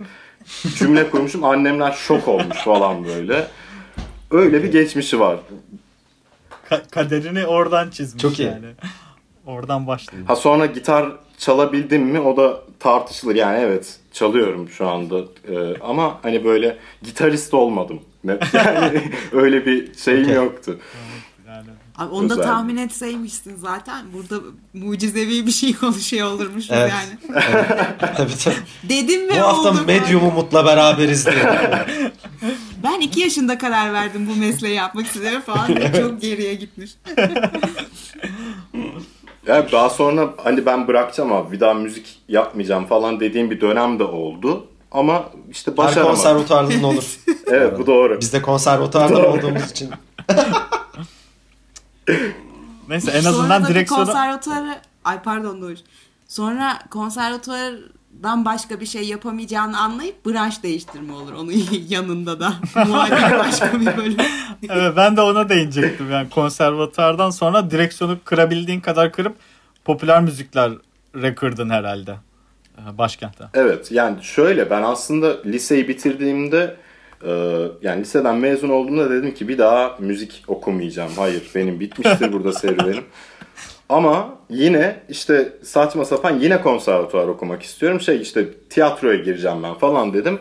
cümle 0.76 1.10
kurmuşum 1.10 1.44
annemler 1.44 1.92
şok 1.92 2.28
olmuş 2.28 2.56
falan 2.56 3.04
böyle. 3.04 3.46
Öyle 4.30 4.62
bir 4.62 4.72
geçmişi 4.72 5.20
var. 5.20 5.38
ka- 6.70 6.90
kaderini 6.90 7.46
oradan 7.46 7.90
çizmiş 7.90 8.22
Çok 8.22 8.38
iyi. 8.38 8.48
yani. 8.48 8.66
Oradan 9.46 9.86
başlıyor. 9.86 10.26
Ha 10.26 10.36
sonra 10.36 10.66
gitar 10.66 11.12
çalabildim 11.38 12.02
mi 12.02 12.20
o 12.20 12.36
da 12.36 12.60
tartışılır 12.80 13.34
yani 13.34 13.58
evet 13.58 13.96
çalıyorum 14.12 14.68
şu 14.68 14.88
anda 14.88 15.18
E, 15.18 15.78
ama 15.80 16.18
hani 16.22 16.44
böyle 16.44 16.76
gitarist 17.02 17.54
olmadım. 17.54 18.00
Ne- 18.24 18.38
Yani 18.52 19.02
öyle 19.32 19.66
bir 19.66 19.94
şeyim 19.94 20.22
Okey. 20.24 20.34
yoktu. 20.34 20.78
Yani 21.48 21.66
Abi 21.96 22.14
onu 22.14 22.30
da 22.30 22.40
tahmin 22.42 22.76
etseymişsin 22.76 23.56
zaten. 23.56 24.04
Burada 24.12 24.44
mucizevi 24.74 25.46
bir 25.46 25.50
şey 25.50 25.74
konuşuyor 25.80 26.28
olurmuşuz 26.32 26.70
Evet. 26.72 26.92
yani. 26.92 27.40
tabii 28.16 28.38
tabii. 28.44 28.54
Dedim 28.88 29.28
ve 29.28 29.32
Bu 29.32 29.36
hafta 29.40 29.70
oldu. 29.70 29.80
Medium 29.86 30.26
Umut'la 30.26 30.66
beraberiz 30.66 31.26
diye. 31.26 31.58
Ben 32.82 33.00
iki 33.00 33.20
yaşında 33.20 33.58
karar 33.58 33.92
verdim 33.92 34.28
bu 34.32 34.36
mesleği 34.40 34.74
yapmak 34.74 35.06
istediğime 35.06 35.40
falan. 35.40 35.66
Çok 36.00 36.20
geriye 36.20 36.54
gitmiş. 36.54 36.90
Yani 39.46 39.72
daha 39.72 39.90
sonra 39.90 40.34
hani 40.44 40.66
ben 40.66 40.88
bırakacağım 40.88 41.32
abi 41.32 41.52
bir 41.52 41.60
daha 41.60 41.74
müzik 41.74 42.18
yapmayacağım 42.28 42.86
falan 42.86 43.20
dediğim 43.20 43.50
bir 43.50 43.60
dönem 43.60 43.98
de 43.98 44.04
oldu. 44.04 44.66
Ama 44.92 45.24
işte 45.50 45.70
Her 45.70 45.76
başaramadım. 45.76 46.14
konservatuarlının 46.16 46.82
olur. 46.82 47.18
Evet 47.46 47.78
bu 47.78 47.86
doğru. 47.86 48.20
Biz 48.20 48.32
de 48.32 48.42
konservatuardan 48.42 49.24
olduğumuz 49.24 49.70
için. 49.70 49.90
neyse 52.88 53.10
en 53.10 53.20
Sonra 53.20 53.28
azından 53.30 53.64
da 53.64 53.68
direksiyonu 53.68 54.04
konservatuarı... 54.06 54.76
Ay 55.04 55.22
pardon 55.22 55.62
Doğuş. 55.62 55.78
Sonra 56.28 56.78
konservatuardan 58.16 58.44
başka 58.44 58.80
bir 58.80 58.86
şey 58.86 59.02
yapamayacağını 59.02 59.78
anlayıp 59.78 60.26
branş 60.26 60.62
değiştirme 60.62 61.12
olur. 61.12 61.32
Onun 61.32 61.52
yanında 61.88 62.40
da. 62.40 62.52
Muhalif 62.86 63.38
başka 63.38 63.80
bir 63.80 63.96
bölüm. 63.96 64.16
Evet 64.70 64.92
ben 64.96 65.16
de 65.16 65.20
ona 65.20 65.48
değinecektim 65.48 66.10
yani 66.10 66.30
konservatuardan 66.30 67.30
sonra 67.30 67.70
direksiyonu 67.70 68.18
kırabildiğin 68.24 68.80
kadar 68.80 69.12
kırıp 69.12 69.36
popüler 69.84 70.22
müzikler 70.22 70.72
rekordun 71.14 71.70
herhalde 71.70 72.16
e, 72.78 72.98
başkentte. 72.98 73.44
Evet 73.54 73.92
yani 73.92 74.22
şöyle 74.22 74.70
ben 74.70 74.82
aslında 74.82 75.42
liseyi 75.44 75.88
bitirdiğimde 75.88 76.76
e, 77.24 77.30
yani 77.82 78.00
liseden 78.00 78.36
mezun 78.36 78.68
olduğumda 78.68 79.10
dedim 79.10 79.34
ki 79.34 79.48
bir 79.48 79.58
daha 79.58 79.96
müzik 79.98 80.44
okumayacağım. 80.48 81.12
Hayır 81.16 81.42
benim 81.54 81.80
bitmiştir 81.80 82.32
burada 82.32 82.52
serüvenim. 82.52 83.04
Ama 83.88 84.38
yine 84.50 85.00
işte 85.08 85.52
saçma 85.62 86.04
sapan 86.04 86.38
yine 86.38 86.62
konservatuvar 86.62 87.28
okumak 87.28 87.62
istiyorum. 87.62 88.00
Şey 88.00 88.22
işte 88.22 88.48
tiyatroya 88.70 89.16
gireceğim 89.16 89.62
ben 89.62 89.74
falan 89.74 90.12
dedim. 90.12 90.38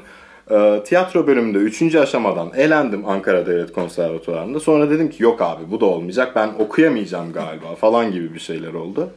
E, 0.52 0.84
tiyatro 0.86 1.28
bölümünde 1.28 1.58
3. 1.58 1.96
aşamadan 1.96 2.52
elendim 2.56 3.10
Ankara 3.10 3.46
Devlet 3.46 3.74
Konservatuvarı'nda. 3.74 4.60
Sonra 4.60 4.90
dedim 4.90 5.10
ki 5.10 5.24
yok 5.24 5.42
abi 5.42 5.72
bu 5.72 5.80
da 5.82 5.86
olmayacak 5.86 6.36
ben 6.36 6.50
okuyamayacağım 6.60 7.34
galiba 7.34 7.75
falan 7.75 8.12
gibi 8.12 8.34
bir 8.34 8.40
şeyler 8.40 8.74
oldu. 8.74 9.10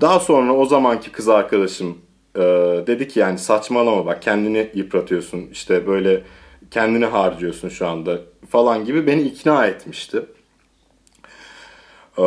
Daha 0.00 0.20
sonra 0.20 0.52
o 0.52 0.66
zamanki 0.66 1.12
kız 1.12 1.28
arkadaşım 1.28 1.98
e, 2.36 2.40
dedi 2.86 3.08
ki 3.08 3.20
yani 3.20 3.38
saçmalama 3.38 4.06
bak 4.06 4.22
kendini 4.22 4.70
yıpratıyorsun 4.74 5.48
işte 5.52 5.86
böyle 5.86 6.22
kendini 6.70 7.04
harcıyorsun 7.04 7.68
şu 7.68 7.86
anda 7.86 8.18
falan 8.50 8.84
gibi 8.84 9.06
beni 9.06 9.22
ikna 9.22 9.66
etmişti. 9.66 10.22
E, 12.18 12.24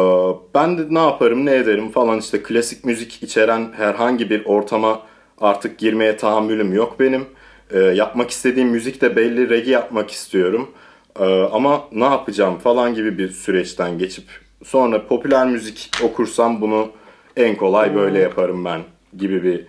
ben 0.55 0.77
de 0.77 0.81
ne 0.89 0.99
yaparım 0.99 1.45
ne 1.45 1.55
ederim 1.55 1.91
falan 1.91 2.19
işte 2.19 2.43
klasik 2.43 2.85
müzik 2.85 3.23
içeren 3.23 3.73
herhangi 3.77 4.29
bir 4.29 4.45
ortama 4.45 5.01
artık 5.41 5.77
girmeye 5.79 6.17
tahammülüm 6.17 6.73
yok 6.73 6.99
benim. 6.99 7.25
E, 7.71 7.79
yapmak 7.79 8.29
istediğim 8.29 8.69
müzik 8.69 9.01
de 9.01 9.15
belli 9.15 9.49
reggae 9.49 9.71
yapmak 9.71 10.11
istiyorum. 10.11 10.71
E, 11.19 11.25
ama 11.25 11.83
ne 11.91 12.03
yapacağım 12.03 12.57
falan 12.59 12.93
gibi 12.93 13.17
bir 13.17 13.29
süreçten 13.29 13.97
geçip 13.97 14.25
sonra 14.65 15.07
popüler 15.07 15.47
müzik 15.47 15.91
okursam 16.03 16.61
bunu 16.61 16.91
en 17.37 17.55
kolay 17.55 17.95
böyle 17.95 18.19
yaparım 18.19 18.65
ben 18.65 18.81
gibi 19.17 19.43
bir 19.43 19.65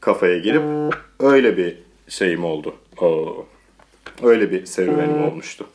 kafaya 0.00 0.38
girip 0.38 0.62
öyle 1.20 1.56
bir 1.56 1.78
şeyim 2.08 2.44
oldu. 2.44 2.74
Oo. 3.00 3.46
Öyle 4.22 4.50
bir 4.50 4.66
serüvenim 4.66 5.24
olmuştu. 5.24 5.66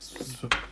Süper. 0.00 0.69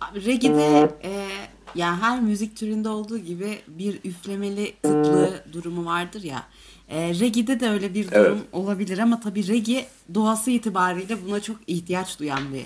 Abi 0.00 0.24
Reggae'de 0.24 0.90
e, 1.04 1.26
yani 1.74 1.96
her 2.00 2.20
müzik 2.20 2.56
türünde 2.56 2.88
olduğu 2.88 3.18
gibi 3.18 3.58
bir 3.68 4.00
üflemeli 4.04 4.74
kıtlığı 4.82 5.44
durumu 5.52 5.84
vardır 5.84 6.22
ya. 6.22 6.46
E, 6.88 7.20
reggae'de 7.20 7.60
de 7.60 7.68
öyle 7.70 7.94
bir 7.94 8.10
durum 8.10 8.24
Evet. 8.24 8.42
olabilir 8.52 8.98
ama 8.98 9.20
tabii 9.20 9.48
reggae 9.48 9.86
doğası 10.14 10.50
itibariyle 10.50 11.26
buna 11.26 11.40
çok 11.40 11.56
ihtiyaç 11.66 12.18
duyan 12.20 12.42
bir 12.54 12.64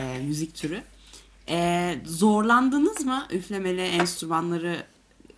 e, 0.00 0.18
müzik 0.18 0.54
türü. 0.54 0.82
E, 1.48 1.94
zorlandınız 2.04 3.04
mı 3.04 3.26
üflemeli 3.30 3.80
enstrümanları 3.82 4.76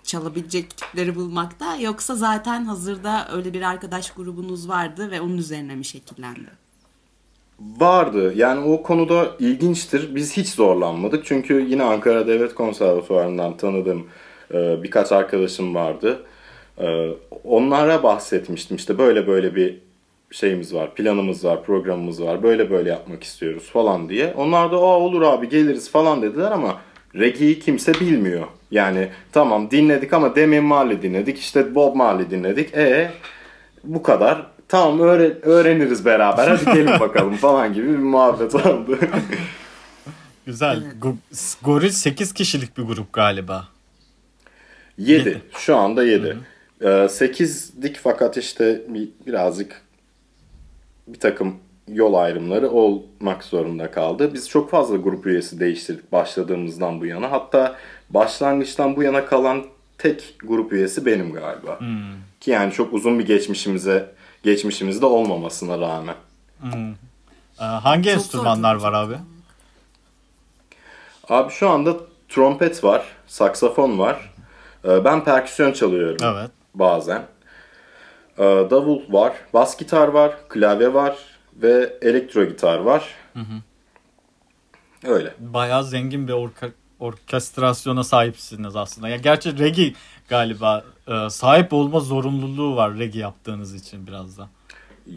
çalabilecek 0.04 0.76
tipleri 0.76 1.14
bulmakta 1.14 1.76
yoksa 1.76 2.14
zaten 2.14 2.64
hazırda 2.64 3.28
öyle 3.32 3.52
bir 3.54 3.62
arkadaş 3.62 4.10
grubunuz 4.10 4.68
vardı 4.68 5.10
ve 5.10 5.20
onun 5.20 5.38
üzerine 5.38 5.74
mi 5.76 5.84
şekillendi? 5.84 6.50
Vardı. 7.60 8.32
Yani 8.36 8.68
o 8.68 8.82
konuda 8.82 9.30
ilginçtir. 9.38 10.14
Biz 10.14 10.36
hiç 10.36 10.48
zorlanmadık. 10.48 11.24
Çünkü 11.26 11.66
yine 11.68 11.82
Ankara 11.82 12.26
Devlet 12.26 12.54
Konservatuvarı'ndan 12.54 13.56
tanıdığım 13.56 14.06
e, 14.54 14.82
birkaç 14.82 15.12
arkadaşım 15.12 15.74
vardı. 15.74 16.22
E, 16.78 17.08
onlara 17.44 18.02
bahsetmiştim. 18.02 18.76
İşte 18.76 18.98
böyle 18.98 19.26
böyle 19.26 19.54
bir 19.56 19.78
şeyimiz 20.30 20.74
var, 20.74 20.94
planımız 20.94 21.44
var, 21.44 21.64
programımız 21.64 22.22
var. 22.22 22.42
Böyle 22.42 22.70
böyle 22.70 22.90
yapmak 22.90 23.22
istiyoruz 23.22 23.70
falan 23.70 24.08
diye. 24.08 24.34
Onlar 24.36 24.72
da 24.72 24.76
Aa, 24.76 24.98
olur 24.98 25.22
abi 25.22 25.48
geliriz 25.48 25.90
falan 25.90 26.22
dediler 26.22 26.50
ama 26.50 26.80
reggae'yi 27.14 27.58
kimse 27.58 27.94
bilmiyor. 27.94 28.46
Yani 28.70 29.08
tamam 29.32 29.70
dinledik 29.70 30.12
ama 30.12 30.36
Demi 30.36 30.60
Marley 30.60 31.02
dinledik, 31.02 31.38
işte 31.38 31.74
Bob 31.74 31.96
Marley 31.96 32.30
dinledik. 32.30 32.74
E 32.74 33.10
bu 33.84 34.02
kadar. 34.02 34.46
Tamam 34.70 35.00
öğre- 35.00 35.40
öğreniriz 35.42 36.04
beraber. 36.04 36.48
Hadi 36.48 36.64
gelin 36.64 36.86
bakalım 37.00 37.36
falan 37.36 37.72
gibi 37.72 37.88
bir 37.88 37.96
muhabbet 37.98 38.54
oldu. 38.54 38.98
Güzel. 40.46 40.82
Go- 41.00 41.16
Goril 41.62 41.90
8 41.90 42.32
kişilik 42.34 42.78
bir 42.78 42.82
grup 42.82 43.12
galiba. 43.12 43.68
7. 44.98 45.42
Şu 45.58 45.76
anda 45.76 46.04
7. 46.04 46.36
8'dik 46.80 47.96
fakat 48.02 48.36
işte 48.36 48.82
bir, 48.88 49.08
birazcık 49.26 49.82
bir 51.08 51.18
takım 51.20 51.54
yol 51.88 52.14
ayrımları 52.14 52.70
olmak 52.70 53.44
zorunda 53.44 53.90
kaldı. 53.90 54.34
Biz 54.34 54.48
çok 54.48 54.70
fazla 54.70 54.96
grup 54.96 55.26
üyesi 55.26 55.60
değiştirdik 55.60 56.12
başladığımızdan 56.12 57.00
bu 57.00 57.06
yana. 57.06 57.30
Hatta 57.32 57.76
başlangıçtan 58.10 58.96
bu 58.96 59.02
yana 59.02 59.24
kalan 59.26 59.64
tek 59.98 60.34
grup 60.44 60.72
üyesi 60.72 61.06
benim 61.06 61.32
galiba. 61.32 61.78
Ki 62.40 62.50
yani 62.50 62.72
çok 62.72 62.92
uzun 62.92 63.18
bir 63.18 63.26
geçmişimize 63.26 64.12
geçmişimizde 64.42 65.06
olmamasına 65.06 65.78
rağmen. 65.80 66.14
Ee, 67.60 67.64
hangi 67.64 68.04
Çok 68.04 68.14
enstrümanlar 68.14 68.74
var 68.74 68.92
abi? 68.92 69.14
Abi 71.28 71.52
şu 71.52 71.68
anda 71.70 71.96
trompet 72.28 72.84
var, 72.84 73.04
saksafon 73.26 73.98
var. 73.98 74.30
Ee, 74.84 75.04
Ben 75.04 75.24
perküsyon 75.24 75.72
çalıyorum 75.72 76.16
Evet. 76.22 76.50
bazen. 76.74 77.26
Ee, 78.38 78.42
Davul 78.70 79.00
var, 79.12 79.32
bas 79.54 79.76
gitar 79.78 80.08
var, 80.08 80.34
klavye 80.48 80.94
var 80.94 81.16
ve 81.56 81.98
elektro 82.02 82.44
gitar 82.44 82.78
var. 82.78 83.04
Öyle. 85.04 85.34
Bayağı 85.38 85.84
zengin 85.84 86.28
bir 86.28 86.32
orka- 86.32 86.72
orkestrasyona 87.00 88.04
sahipsiniz 88.04 88.76
aslında. 88.76 89.08
Ya 89.08 89.16
gerçi 89.16 89.58
reggae 89.58 89.92
galiba 90.30 90.84
e, 91.08 91.30
sahip 91.30 91.72
olma 91.72 92.00
zorunluluğu 92.00 92.76
var 92.76 92.98
reggae 92.98 93.20
yaptığınız 93.20 93.74
için 93.74 94.06
biraz 94.06 94.38
da. 94.38 94.48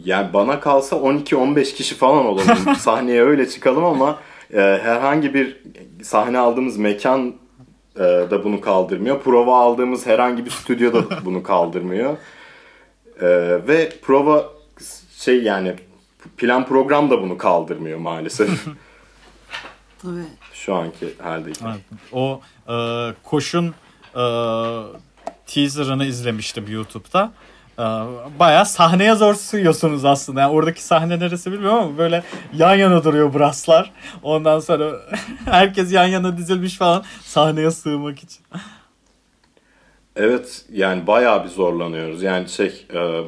Yani 0.04 0.32
bana 0.32 0.60
kalsa 0.60 0.96
12-15 0.96 1.74
kişi 1.74 1.94
falan 1.94 2.26
olalım. 2.26 2.74
Sahneye 2.78 3.22
öyle 3.22 3.48
çıkalım 3.48 3.84
ama 3.84 4.18
e, 4.52 4.60
herhangi 4.60 5.34
bir 5.34 5.62
sahne 6.02 6.38
aldığımız 6.38 6.76
mekan 6.76 7.34
e, 7.96 8.00
da 8.00 8.44
bunu 8.44 8.60
kaldırmıyor. 8.60 9.22
Prova 9.22 9.60
aldığımız 9.60 10.06
herhangi 10.06 10.44
bir 10.44 10.50
stüdyo 10.50 10.92
da 10.92 11.24
bunu 11.24 11.42
kaldırmıyor. 11.52 12.16
E, 13.20 13.28
ve 13.68 13.92
prova 14.02 14.44
şey 15.18 15.42
yani 15.42 15.74
plan 16.36 16.66
program 16.66 17.10
da 17.10 17.22
bunu 17.22 17.38
kaldırmıyor 17.38 17.98
maalesef. 17.98 18.48
Tabii. 20.02 20.24
Şu 20.52 20.74
anki 20.74 21.14
haldeyken. 21.22 21.66
Evet. 21.66 21.80
O 22.12 22.40
e, 22.68 22.74
koşun 23.22 23.74
e, 24.16 24.24
teaserını 25.46 26.04
izlemiştim 26.04 26.66
YouTube'da. 26.68 27.32
E, 27.78 27.82
bayağı 28.38 28.66
sahneye 28.66 29.14
zor 29.14 29.34
sığıyorsunuz 29.34 30.04
aslında. 30.04 30.40
Yani 30.40 30.52
oradaki 30.52 30.82
sahne 30.84 31.18
neresi 31.18 31.52
bilmiyorum 31.52 31.78
ama 31.78 31.98
böyle 31.98 32.22
yan 32.56 32.74
yana 32.74 33.04
duruyor 33.04 33.34
brasslar. 33.34 33.92
Ondan 34.22 34.60
sonra 34.60 34.92
herkes 35.44 35.92
yan 35.92 36.06
yana 36.06 36.36
dizilmiş 36.36 36.76
falan 36.76 37.04
sahneye 37.22 37.70
sığmak 37.70 38.18
için. 38.18 38.44
Evet 40.16 40.64
yani 40.72 41.06
bayağı 41.06 41.44
bir 41.44 41.48
zorlanıyoruz. 41.48 42.22
Yani 42.22 42.48
şey 42.48 42.86
e, 42.94 43.20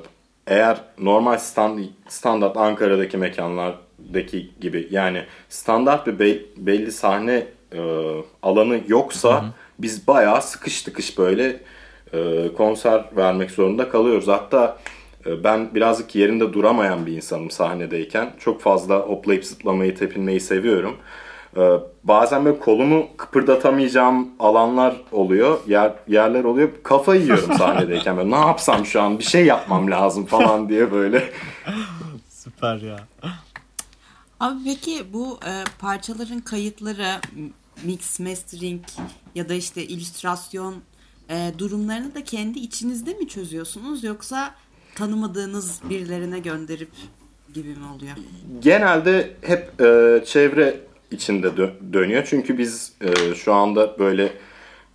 eğer 0.46 0.78
normal 0.98 1.38
stand, 1.38 1.78
standart 2.08 2.56
Ankara'daki 2.56 3.16
mekanlardaki 3.16 4.50
gibi 4.60 4.88
yani 4.90 5.24
standart 5.48 6.06
bir 6.06 6.18
be- 6.18 6.42
belli 6.56 6.92
sahne 6.92 7.46
e, 7.72 7.80
alanı 8.42 8.80
yoksa 8.88 9.44
biz 9.78 10.06
bayağı 10.06 10.42
sıkış 10.42 10.82
tıkış 10.82 11.18
böyle 11.18 11.60
e, 12.12 12.48
konser 12.56 13.04
vermek 13.16 13.50
zorunda 13.50 13.88
kalıyoruz. 13.88 14.28
Hatta 14.28 14.78
e, 15.26 15.44
ben 15.44 15.74
birazcık 15.74 16.14
yerinde 16.14 16.52
duramayan 16.52 17.06
bir 17.06 17.12
insanım 17.12 17.50
sahnedeyken. 17.50 18.32
Çok 18.38 18.60
fazla 18.60 18.98
hoplayıp 18.98 19.44
zıplamayı, 19.44 19.96
tepinmeyi 19.96 20.40
seviyorum. 20.40 20.96
Ee, 21.56 21.80
bazen 22.04 22.44
böyle 22.44 22.58
kolumu 22.58 23.08
kıpırdatamayacağım 23.16 24.28
alanlar 24.38 24.96
oluyor, 25.12 25.58
yer, 25.66 25.92
yerler 26.08 26.44
oluyor. 26.44 26.68
Kafa 26.82 27.14
yiyorum 27.14 27.54
sahnedeyken 27.58 28.16
böyle 28.16 28.30
ne 28.30 28.36
yapsam 28.36 28.86
şu 28.86 29.02
an 29.02 29.18
bir 29.18 29.24
şey 29.24 29.46
yapmam 29.46 29.90
lazım 29.90 30.26
falan 30.26 30.68
diye 30.68 30.92
böyle. 30.92 31.32
Süper 32.28 32.76
ya. 32.76 32.96
Abi 34.40 34.58
peki 34.64 35.12
bu 35.12 35.38
e, 35.46 35.64
parçaların 35.78 36.40
kayıtları, 36.40 37.06
mix, 37.84 38.20
mastering 38.20 38.82
ya 39.34 39.48
da 39.48 39.54
işte 39.54 39.84
illüstrasyon 39.84 40.74
e, 41.30 41.52
durumlarını 41.58 42.14
da 42.14 42.24
kendi 42.24 42.58
içinizde 42.58 43.14
mi 43.14 43.28
çözüyorsunuz 43.28 44.04
yoksa 44.04 44.54
tanımadığınız 44.94 45.80
birilerine 45.90 46.38
gönderip 46.38 46.90
gibi 47.54 47.68
mi 47.68 47.86
oluyor? 47.96 48.16
Genelde 48.60 49.34
hep 49.42 49.80
e, 49.80 50.24
çevre 50.26 50.80
içinde 51.10 51.46
dö- 51.46 51.92
dönüyor. 51.92 52.26
Çünkü 52.30 52.58
biz 52.58 52.92
e, 53.00 53.34
şu 53.34 53.52
anda 53.54 53.98
böyle 53.98 54.32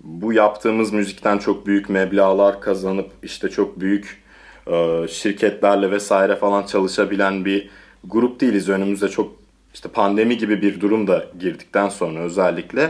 bu 0.03 0.33
yaptığımız 0.33 0.93
müzikten 0.93 1.37
çok 1.37 1.67
büyük 1.67 1.89
meblağlar 1.89 2.61
kazanıp 2.61 3.11
işte 3.23 3.49
çok 3.49 3.79
büyük 3.79 4.23
e, 4.67 5.07
şirketlerle 5.09 5.91
vesaire 5.91 6.35
falan 6.35 6.65
çalışabilen 6.65 7.45
bir 7.45 7.69
grup 8.03 8.41
değiliz. 8.41 8.69
Önümüzde 8.69 9.09
çok 9.09 9.40
işte 9.73 9.89
pandemi 9.89 10.37
gibi 10.37 10.61
bir 10.61 10.81
durum 10.81 11.07
da 11.07 11.25
girdikten 11.39 11.89
sonra 11.89 12.19
özellikle 12.19 12.81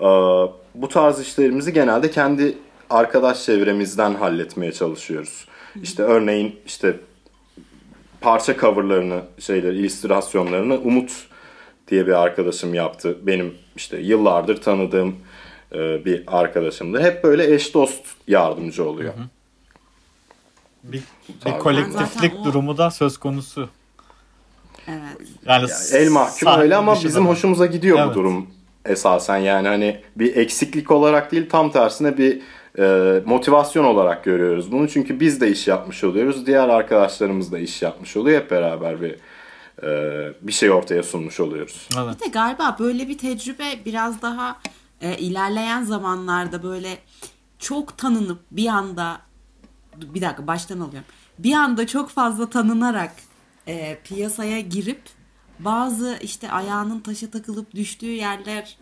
e, 0.00 0.06
bu 0.74 0.88
tarz 0.88 1.20
işlerimizi 1.20 1.72
genelde 1.72 2.10
kendi 2.10 2.58
arkadaş 2.90 3.44
çevremizden 3.44 4.14
halletmeye 4.14 4.72
çalışıyoruz. 4.72 5.48
İşte 5.82 6.02
örneğin 6.02 6.60
işte 6.66 6.96
parça 8.20 8.56
coverlarını, 8.56 9.20
şeyleri, 9.38 9.78
illüstrasyonlarını 9.78 10.74
Umut 10.78 11.12
diye 11.88 12.06
bir 12.06 12.22
arkadaşım 12.22 12.74
yaptı. 12.74 13.18
Benim 13.22 13.54
işte 13.76 13.98
yıllardır 13.98 14.60
tanıdığım 14.62 15.16
e, 15.72 16.04
bir 16.04 16.22
arkadaşımdı. 16.26 17.00
Hep 17.00 17.24
böyle 17.24 17.54
eş 17.54 17.74
dost 17.74 18.04
yardımcı 18.28 18.88
oluyor. 18.88 19.14
Bir, 20.82 21.02
Tabii. 21.40 21.54
bir 21.54 21.58
kolektiflik 21.58 22.32
Zaten 22.32 22.40
o- 22.40 22.44
durumu 22.44 22.78
da 22.78 22.90
söz 22.90 23.16
konusu. 23.18 23.68
Evet. 24.88 25.28
Yani, 25.46 25.66
Yani 25.70 26.02
el 26.02 26.10
mahkum 26.10 26.60
öyle 26.60 26.76
ama 26.76 26.94
bizim 27.04 27.24
da. 27.24 27.28
hoşumuza 27.28 27.66
gidiyor 27.66 27.98
Evet. 27.98 28.10
bu 28.10 28.14
durum 28.14 28.46
esasen. 28.84 29.36
Yani 29.36 29.68
hani 29.68 30.00
bir 30.16 30.36
eksiklik 30.36 30.90
olarak 30.90 31.32
değil 31.32 31.48
tam 31.50 31.70
tersine 31.70 32.18
bir 32.18 32.40
e, 32.78 33.22
motivasyon 33.26 33.84
olarak 33.84 34.24
görüyoruz 34.24 34.72
bunu. 34.72 34.88
Çünkü 34.88 35.20
biz 35.20 35.40
de 35.40 35.50
iş 35.50 35.68
yapmış 35.68 36.04
oluyoruz. 36.04 36.46
Diğer 36.46 36.68
arkadaşlarımız 36.68 37.52
da 37.52 37.58
iş 37.58 37.82
yapmış 37.82 38.16
oluyor. 38.16 38.40
Hep 38.40 38.50
beraber 38.50 39.00
bir 39.00 39.16
e, 39.82 39.88
bir 40.42 40.52
şey 40.52 40.70
ortaya 40.70 41.02
sunmuş 41.02 41.40
oluyoruz. 41.40 41.88
Evet. 41.98 42.14
Bir 42.20 42.24
de 42.24 42.28
galiba 42.28 42.76
böyle 42.78 43.08
bir 43.08 43.18
tecrübe 43.18 43.64
biraz 43.84 44.22
daha 44.22 44.56
e, 45.00 45.16
ilerleyen 45.18 45.82
zamanlarda 45.84 46.62
böyle 46.62 46.98
çok 47.58 47.98
tanınıp 47.98 48.38
bir 48.50 48.68
anda 48.68 49.20
bir 49.96 50.20
dakika 50.20 50.46
baştan 50.46 50.80
alıyorum. 50.80 51.08
Bir 51.38 51.52
anda 51.54 51.86
çok 51.86 52.10
fazla 52.10 52.50
tanınarak 52.50 53.12
e, 53.66 53.98
piyasaya 54.04 54.60
girip 54.60 55.00
bazı 55.58 56.18
işte 56.22 56.50
ayağının 56.50 57.00
taşa 57.00 57.30
takılıp 57.30 57.74
düştüğü 57.74 58.12
yerler 58.12 58.76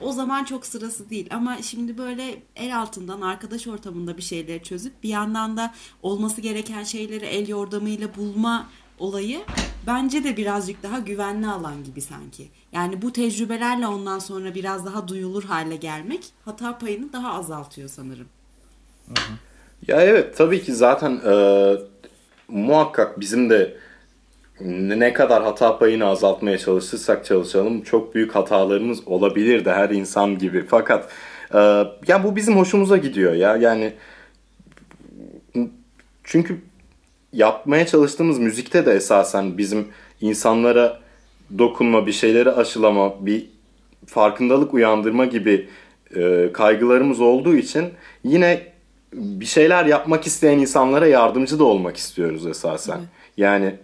o 0.00 0.12
zaman 0.12 0.44
çok 0.44 0.66
sırası 0.66 1.10
değil 1.10 1.28
ama 1.30 1.62
şimdi 1.62 1.98
böyle 1.98 2.42
el 2.56 2.78
altından 2.78 3.20
arkadaş 3.20 3.66
ortamında 3.66 4.16
bir 4.16 4.22
şeyleri 4.22 4.62
çözüp 4.62 5.02
bir 5.02 5.08
yandan 5.08 5.56
da 5.56 5.74
olması 6.02 6.40
gereken 6.40 6.84
şeyleri 6.84 7.24
el 7.24 7.48
yordamıyla 7.48 8.08
bulma 8.16 8.68
olayı 8.98 9.40
bence 9.86 10.24
de 10.24 10.36
birazcık 10.36 10.82
daha 10.82 10.98
güvenli 10.98 11.46
alan 11.46 11.84
gibi 11.84 12.00
sanki. 12.00 12.48
Yani 12.72 13.02
bu 13.02 13.12
tecrübelerle 13.12 13.86
ondan 13.86 14.18
sonra 14.18 14.54
biraz 14.54 14.86
daha 14.86 15.08
duyulur 15.08 15.44
hale 15.44 15.76
gelmek 15.76 16.24
hata 16.44 16.78
payını 16.78 17.12
daha 17.12 17.32
azaltıyor 17.32 17.88
sanırım. 17.88 18.26
Ya 19.88 20.02
evet 20.02 20.36
tabii 20.36 20.62
ki 20.62 20.74
zaten 20.74 21.20
e, 21.26 21.74
muhakkak 22.48 23.20
bizim 23.20 23.50
de 23.50 23.76
ne 24.64 25.12
kadar 25.12 25.42
hata 25.42 25.78
payını 25.78 26.06
azaltmaya 26.06 26.58
çalışırsak 26.58 27.24
çalışalım 27.24 27.82
çok 27.82 28.14
büyük 28.14 28.34
hatalarımız 28.34 29.08
olabilir 29.08 29.64
de 29.64 29.72
her 29.72 29.90
insan 29.90 30.38
gibi. 30.38 30.64
Fakat 30.68 31.10
Ee, 31.54 31.84
yani 32.06 32.24
bu 32.24 32.36
bizim 32.36 32.56
hoşumuza 32.56 32.96
gidiyor 32.96 33.32
ya. 33.32 33.56
Yani 33.56 33.92
çünkü 36.24 36.58
yapmaya 37.32 37.86
çalıştığımız 37.86 38.38
müzikte 38.38 38.86
de 38.86 38.92
esasen 38.92 39.58
bizim 39.58 39.88
insanlara 40.20 41.00
dokunma, 41.58 42.06
bir 42.06 42.12
şeyleri 42.12 42.50
aşılama, 42.50 43.26
bir 43.26 43.46
farkındalık 44.06 44.74
uyandırma 44.74 45.24
gibi 45.24 45.68
e, 46.16 46.50
kaygılarımız 46.52 47.20
olduğu 47.20 47.54
için 47.54 47.84
yine 48.24 48.62
bir 49.12 49.46
şeyler 49.46 49.86
yapmak 49.86 50.26
isteyen 50.26 50.58
insanlara 50.58 51.06
yardımcı 51.06 51.58
da 51.58 51.64
olmak 51.64 51.96
istiyoruz 51.96 52.46
esasen. 52.46 52.96
Hı. 52.96 53.02
Yani 53.36 53.74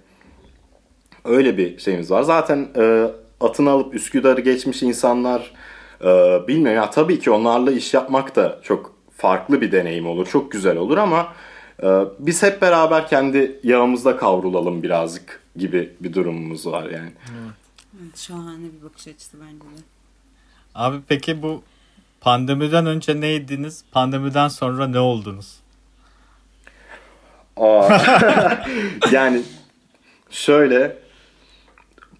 öyle 1.26 1.58
bir 1.58 1.78
şeyimiz 1.78 2.10
var. 2.10 2.22
Zaten 2.22 2.68
e, 2.76 3.06
atını 3.40 3.70
alıp 3.70 3.94
Üsküdar'ı 3.94 4.40
geçmiş 4.40 4.82
insanlar 4.82 5.52
e, 6.00 6.06
bilmiyorum 6.48 6.82
ya 6.82 6.90
tabii 6.90 7.18
ki 7.20 7.30
onlarla 7.30 7.72
iş 7.72 7.94
yapmak 7.94 8.36
da 8.36 8.60
çok 8.62 8.94
farklı 9.16 9.60
bir 9.60 9.72
deneyim 9.72 10.06
olur. 10.06 10.26
Çok 10.26 10.52
güzel 10.52 10.76
olur 10.76 10.98
ama 10.98 11.32
e, 11.82 11.86
biz 12.18 12.42
hep 12.42 12.62
beraber 12.62 13.08
kendi 13.08 13.60
yağımızda 13.62 14.16
kavrulalım 14.16 14.82
birazcık 14.82 15.42
gibi 15.56 15.92
bir 16.00 16.12
durumumuz 16.12 16.66
var 16.66 16.82
yani. 16.84 17.12
Evet, 18.00 18.18
şahane 18.18 18.64
bir 18.78 18.84
bakış 18.84 19.08
açısı 19.08 19.36
bence 19.40 19.64
de. 19.64 19.82
Abi 20.74 20.96
peki 21.08 21.42
bu 21.42 21.62
pandemiden 22.20 22.86
önce 22.86 23.20
neydiniz? 23.20 23.84
Pandemiden 23.92 24.48
sonra 24.48 24.86
ne 24.86 24.98
oldunuz? 24.98 25.56
Aa, 27.56 27.98
yani 29.12 29.42
şöyle 30.30 31.05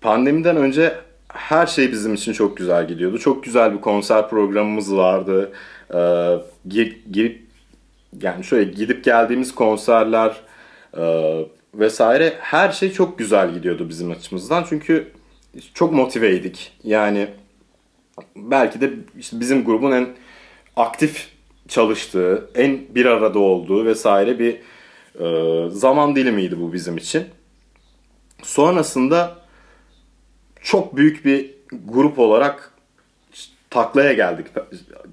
pandemiden 0.00 0.56
önce 0.56 0.94
her 1.28 1.66
şey 1.66 1.92
bizim 1.92 2.14
için 2.14 2.32
çok 2.32 2.56
güzel 2.56 2.88
gidiyordu. 2.88 3.18
Çok 3.18 3.44
güzel 3.44 3.74
bir 3.74 3.80
konser 3.80 4.28
programımız 4.28 4.96
vardı. 4.96 5.52
Ee, 5.94 6.38
girip 7.12 7.46
yani 8.22 8.44
şöyle 8.44 8.72
gidip 8.72 9.04
geldiğimiz 9.04 9.54
konserler 9.54 10.36
e, 10.98 11.36
vesaire 11.74 12.34
her 12.38 12.72
şey 12.72 12.92
çok 12.92 13.18
güzel 13.18 13.54
gidiyordu 13.54 13.88
bizim 13.88 14.10
açımızdan. 14.10 14.64
Çünkü 14.68 15.12
çok 15.74 15.92
motiveydik. 15.92 16.72
Yani 16.84 17.28
belki 18.36 18.80
de 18.80 18.92
işte 19.18 19.40
bizim 19.40 19.64
grubun 19.64 19.92
en 19.92 20.08
aktif 20.76 21.28
çalıştığı, 21.68 22.50
en 22.54 22.80
bir 22.94 23.06
arada 23.06 23.38
olduğu 23.38 23.84
vesaire 23.84 24.38
bir 24.38 24.56
e, 25.20 25.70
zaman 25.70 26.16
dilimiydi 26.16 26.60
bu 26.60 26.72
bizim 26.72 26.96
için. 26.96 27.24
Sonrasında 28.42 29.45
çok 30.66 30.96
büyük 30.96 31.24
bir 31.24 31.50
grup 31.84 32.18
olarak 32.18 32.72
taklaya 33.70 34.12
geldik 34.12 34.46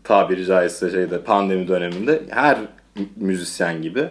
tabiri 0.03 0.45
caizse 0.45 0.91
şeyde 0.91 1.21
pandemi 1.21 1.67
döneminde 1.67 2.21
her 2.29 2.57
müzisyen 3.15 3.81
gibi. 3.81 4.09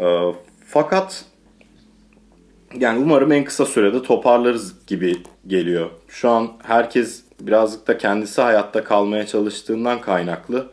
E, 0.00 0.32
fakat 0.66 1.24
yani 2.78 2.98
umarım 2.98 3.32
en 3.32 3.44
kısa 3.44 3.66
sürede 3.66 4.02
toparlarız 4.02 4.86
gibi 4.86 5.16
geliyor. 5.46 5.90
Şu 6.08 6.30
an 6.30 6.52
herkes 6.62 7.24
birazcık 7.40 7.86
da 7.86 7.98
kendisi 7.98 8.40
hayatta 8.40 8.84
kalmaya 8.84 9.26
çalıştığından 9.26 10.00
kaynaklı 10.00 10.70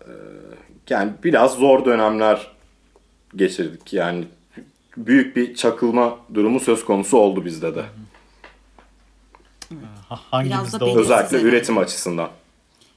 e, 0.00 0.12
yani 0.90 1.12
biraz 1.24 1.54
zor 1.54 1.84
dönemler 1.84 2.50
geçirdik. 3.36 3.92
Yani 3.92 4.24
büyük 4.96 5.36
bir 5.36 5.54
çakılma 5.54 6.18
durumu 6.34 6.60
söz 6.60 6.84
konusu 6.84 7.18
oldu 7.18 7.44
bizde 7.44 7.74
de. 7.74 7.84
Hangimizde 10.08 10.80
da 10.80 10.84
Özellikle 10.86 11.36
herhalde. 11.36 11.48
üretim 11.48 11.78
açısından. 11.78 12.30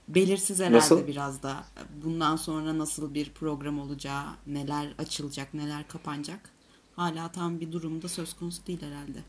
Belirsiz 0.08 0.60
herhalde 0.60 0.78
nasıl? 0.78 1.08
biraz 1.08 1.44
da. 1.44 1.56
Bundan 2.04 2.36
sonra 2.36 2.78
nasıl 2.78 3.14
bir 3.14 3.30
program 3.30 3.80
olacağı, 3.80 4.24
neler 4.48 4.88
açılacak, 4.98 5.54
neler 5.54 5.88
kapanacak. 5.88 6.40
Hala 6.96 7.32
tam 7.32 7.60
bir 7.60 7.72
durumda 7.72 8.08
söz 8.08 8.34
konusu 8.34 8.68
değil 8.68 8.80
herhalde. 8.82 9.20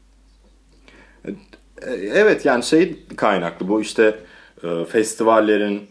E, 1.83 1.91
evet 1.93 2.45
yani 2.45 2.65
şey 2.65 3.07
kaynaklı 3.17 3.69
bu 3.69 3.81
işte 3.81 4.21
e, 4.65 4.85
festivallerin, 4.85 5.89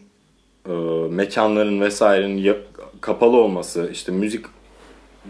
e, 0.68 0.72
mekanların 1.10 1.80
vesairenin 1.80 2.56
kapalı 3.00 3.36
olması, 3.36 3.88
işte 3.92 4.12
müzik 4.12 4.46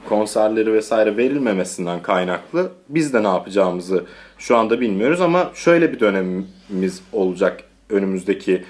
konserleri 0.08 0.72
vesaire 0.72 1.16
verilmemesinden 1.16 2.02
kaynaklı 2.02 2.72
biz 2.88 3.14
de 3.14 3.22
ne 3.22 3.28
yapacağımızı 3.28 4.04
şu 4.38 4.56
anda 4.56 4.80
bilmiyoruz 4.80 5.20
ama 5.20 5.50
şöyle 5.54 5.92
bir 5.92 6.00
dönemimiz 6.00 7.02
olacak 7.12 7.64
önümüzdeki 7.90 8.64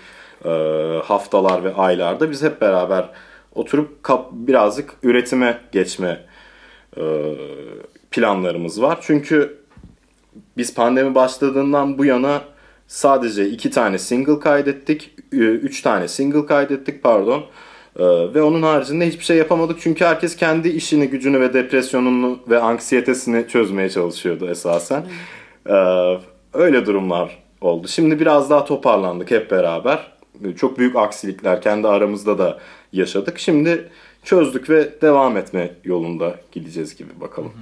e, 0.45 0.51
haftalar 1.05 1.65
ve 1.65 1.75
aylarda 1.75 2.31
biz 2.31 2.43
hep 2.43 2.61
beraber 2.61 3.09
oturup 3.55 4.03
kap, 4.03 4.29
birazcık 4.33 4.95
üretime 5.03 5.59
geçme 5.73 6.25
e, 6.97 7.03
planlarımız 8.11 8.83
var. 8.83 8.99
Çünkü 9.03 9.59
biz 10.57 10.75
pandemi 10.75 11.15
başladığından 11.15 11.99
bu 11.99 12.05
yana 12.05 12.43
sadece 12.87 13.49
iki 13.49 13.71
tane 13.71 13.99
single 13.99 14.41
kaydettik, 14.41 15.15
üç 15.33 15.83
tane 15.83 16.09
single 16.09 16.47
kaydettik 16.47 17.03
pardon. 17.03 17.45
Ee, 17.99 18.05
ve 18.05 18.43
onun 18.43 18.63
haricinde 18.63 19.09
hiçbir 19.09 19.25
şey 19.25 19.37
yapamadık 19.37 19.79
çünkü 19.81 20.05
herkes 20.05 20.37
kendi 20.37 20.69
işini, 20.69 21.09
gücünü 21.09 21.41
ve 21.41 21.55
depresyonunu 21.55 22.39
ve 22.51 22.59
anksiyetesini 22.59 23.49
çözmeye 23.49 23.91
çalışıyordu 23.91 24.51
esasen. 24.51 25.07
Ee, 25.67 25.73
öyle 26.53 26.87
durumlar 26.87 27.39
oldu. 27.61 27.89
Şimdi 27.89 28.21
biraz 28.21 28.51
daha 28.51 28.65
toparlandık 28.65 29.31
hep 29.31 29.51
beraber. 29.51 30.13
Çok 30.57 30.79
büyük 30.79 30.97
aksilikler 30.97 31.63
kendi 31.63 31.89
aramızda 31.89 32.39
da 32.39 32.59
yaşadık. 32.93 33.39
Şimdi 33.39 33.89
çözdük 34.25 34.71
ve 34.71 35.01
devam 35.03 35.37
etme 35.37 35.71
yolunda 35.85 36.35
gideceğiz 36.53 36.97
gibi 36.97 37.21
bakalım. 37.21 37.53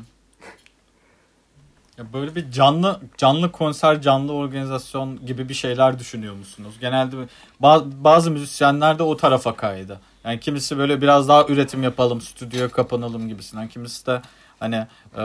Ya 1.99 2.13
böyle 2.13 2.35
bir 2.35 2.51
canlı 2.51 3.01
canlı 3.17 3.53
konser, 3.53 4.03
canlı 4.03 4.33
organizasyon 4.33 5.27
gibi 5.27 5.49
bir 5.49 5.55
şeyler 5.55 5.99
düşünüyor 5.99 6.35
musunuz? 6.35 6.75
Genelde 6.81 7.17
bazı, 7.61 8.05
bazı 8.05 8.31
müzisyenler 8.31 8.99
de 8.99 9.03
o 9.03 9.17
tarafa 9.17 9.57
kaydı. 9.57 10.01
Yani 10.25 10.41
kimisi 10.41 10.79
böyle 10.79 11.03
biraz 11.03 11.29
daha 11.29 11.47
üretim 11.47 11.83
yapalım, 11.83 12.21
stüdyoya 12.21 12.69
kapanalım 12.69 13.29
gibisinden. 13.29 13.69
Kimisi 13.69 14.07
de 14.07 14.23
hani 14.59 14.77
e, 15.15 15.23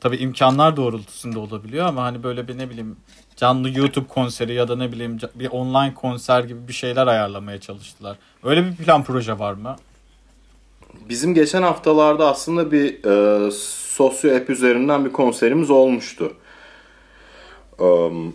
tabii 0.00 0.16
imkanlar 0.16 0.76
doğrultusunda 0.76 1.38
olabiliyor 1.40 1.86
ama 1.86 2.02
hani 2.02 2.22
böyle 2.22 2.48
bir 2.48 2.58
ne 2.58 2.70
bileyim 2.70 2.96
canlı 3.36 3.78
YouTube 3.78 4.08
konseri 4.08 4.54
ya 4.54 4.68
da 4.68 4.76
ne 4.76 4.92
bileyim 4.92 5.18
bir 5.34 5.50
online 5.50 5.94
konser 5.94 6.44
gibi 6.44 6.68
bir 6.68 6.72
şeyler 6.72 7.06
ayarlamaya 7.06 7.60
çalıştılar. 7.60 8.16
Öyle 8.42 8.64
bir 8.64 8.76
plan 8.76 9.04
proje 9.04 9.38
var 9.38 9.52
mı? 9.52 9.76
Bizim 11.08 11.34
geçen 11.34 11.62
haftalarda 11.62 12.30
aslında 12.30 12.72
bir 12.72 13.04
e, 13.04 13.50
sosyo 13.94 14.36
app 14.36 14.50
üzerinden 14.50 15.04
bir 15.04 15.12
konserimiz 15.12 15.70
olmuştu. 15.70 16.32
Um, 17.78 18.34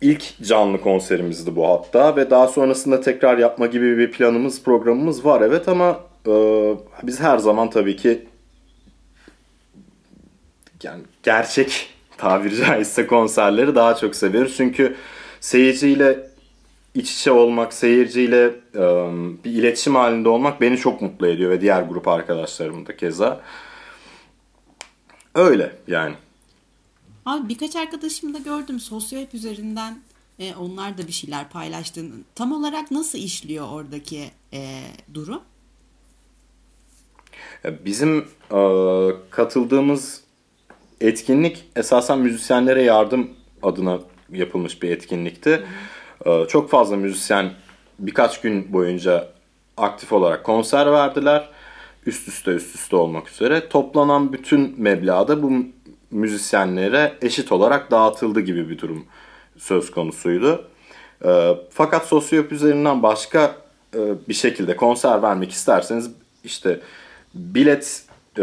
ilk 0.00 0.42
canlı 0.42 0.80
konserimizdi 0.80 1.56
bu 1.56 1.68
hatta 1.68 2.16
ve 2.16 2.30
daha 2.30 2.48
sonrasında 2.48 3.00
tekrar 3.00 3.38
yapma 3.38 3.66
gibi 3.66 3.98
bir 3.98 4.10
planımız, 4.10 4.62
programımız 4.62 5.24
var 5.24 5.40
evet 5.40 5.68
ama 5.68 6.00
e, 6.26 6.32
biz 7.02 7.20
her 7.20 7.38
zaman 7.38 7.70
tabii 7.70 7.96
ki 7.96 8.26
yani 10.82 11.02
gerçek 11.22 11.90
tabiri 12.18 12.56
caizse 12.56 13.06
konserleri 13.06 13.74
daha 13.74 13.96
çok 13.96 14.16
seviyoruz. 14.16 14.56
Çünkü 14.56 14.96
seyirciyle 15.40 16.30
iç 16.94 17.12
içe 17.12 17.30
olmak, 17.30 17.72
seyirciyle 17.72 18.44
e, 18.74 18.84
bir 19.44 19.50
iletişim 19.50 19.94
halinde 19.94 20.28
olmak 20.28 20.60
beni 20.60 20.76
çok 20.76 21.02
mutlu 21.02 21.26
ediyor 21.26 21.50
ve 21.50 21.60
diğer 21.60 21.82
grup 21.82 22.08
arkadaşlarım 22.08 22.86
da 22.86 22.96
keza. 22.96 23.40
Öyle 25.36 25.72
yani. 25.86 26.14
Abi 27.26 27.48
birkaç 27.48 27.76
arkadaşım 27.76 28.34
da 28.34 28.38
gördüm 28.38 28.80
sosyal 28.80 29.20
hep 29.20 29.34
üzerinden 29.34 29.98
e, 30.38 30.54
onlar 30.54 30.98
da 30.98 31.06
bir 31.06 31.12
şeyler 31.12 31.48
paylaştığını. 31.48 32.12
Tam 32.34 32.52
olarak 32.52 32.90
nasıl 32.90 33.18
işliyor 33.18 33.68
oradaki 33.68 34.30
e, 34.52 34.82
durum? 35.14 35.40
Bizim 37.64 38.28
e, 38.50 38.60
katıldığımız 39.30 40.20
etkinlik 41.00 41.64
esasen 41.76 42.18
müzisyenlere 42.18 42.82
yardım 42.82 43.30
adına 43.62 44.00
yapılmış 44.32 44.82
bir 44.82 44.90
etkinlikti. 44.90 45.66
E, 46.26 46.44
çok 46.48 46.70
fazla 46.70 46.96
müzisyen 46.96 47.52
birkaç 47.98 48.40
gün 48.40 48.72
boyunca 48.72 49.28
aktif 49.76 50.12
olarak 50.12 50.44
konser 50.44 50.92
verdiler 50.92 51.55
üst 52.06 52.28
üste 52.28 52.50
üst 52.50 52.74
üste 52.74 52.96
olmak 52.96 53.30
üzere 53.30 53.68
toplanan 53.68 54.32
bütün 54.32 54.74
meblağ 54.82 55.28
da 55.28 55.42
bu 55.42 55.52
müzisyenlere 56.10 57.14
eşit 57.22 57.52
olarak 57.52 57.90
dağıtıldı 57.90 58.40
gibi 58.40 58.70
bir 58.70 58.78
durum 58.78 59.04
söz 59.58 59.90
konusuydu. 59.90 60.68
E, 61.24 61.56
fakat 61.70 62.06
sosyop 62.06 62.52
üzerinden 62.52 63.02
başka 63.02 63.56
e, 63.94 63.98
bir 64.28 64.34
şekilde 64.34 64.76
konser 64.76 65.22
vermek 65.22 65.50
isterseniz 65.50 66.10
işte 66.44 66.80
bilet 67.34 68.04
e, 68.38 68.42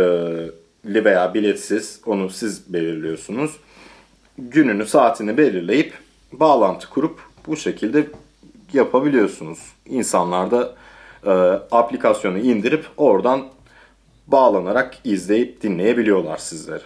veya 0.86 1.34
biletsiz 1.34 1.99
onu 2.06 2.30
siz 2.30 2.73
belirliyorsunuz. 2.73 3.52
Gününü 4.38 4.86
saatini 4.86 5.38
belirleyip 5.38 5.93
bağlantı 6.32 6.89
kurup 6.89 7.19
bu 7.47 7.58
şekilde 7.58 8.08
yapabiliyorsunuz. 8.73 9.60
İnsanlar 9.86 10.52
da 10.52 10.76
e, 11.25 11.31
aplikasyonu 11.71 12.38
indirip 12.38 12.86
oradan 12.97 13.43
bağlanarak 14.27 14.97
izleyip 15.03 15.62
dinleyebiliyorlar 15.62 16.38
sizleri. 16.38 16.83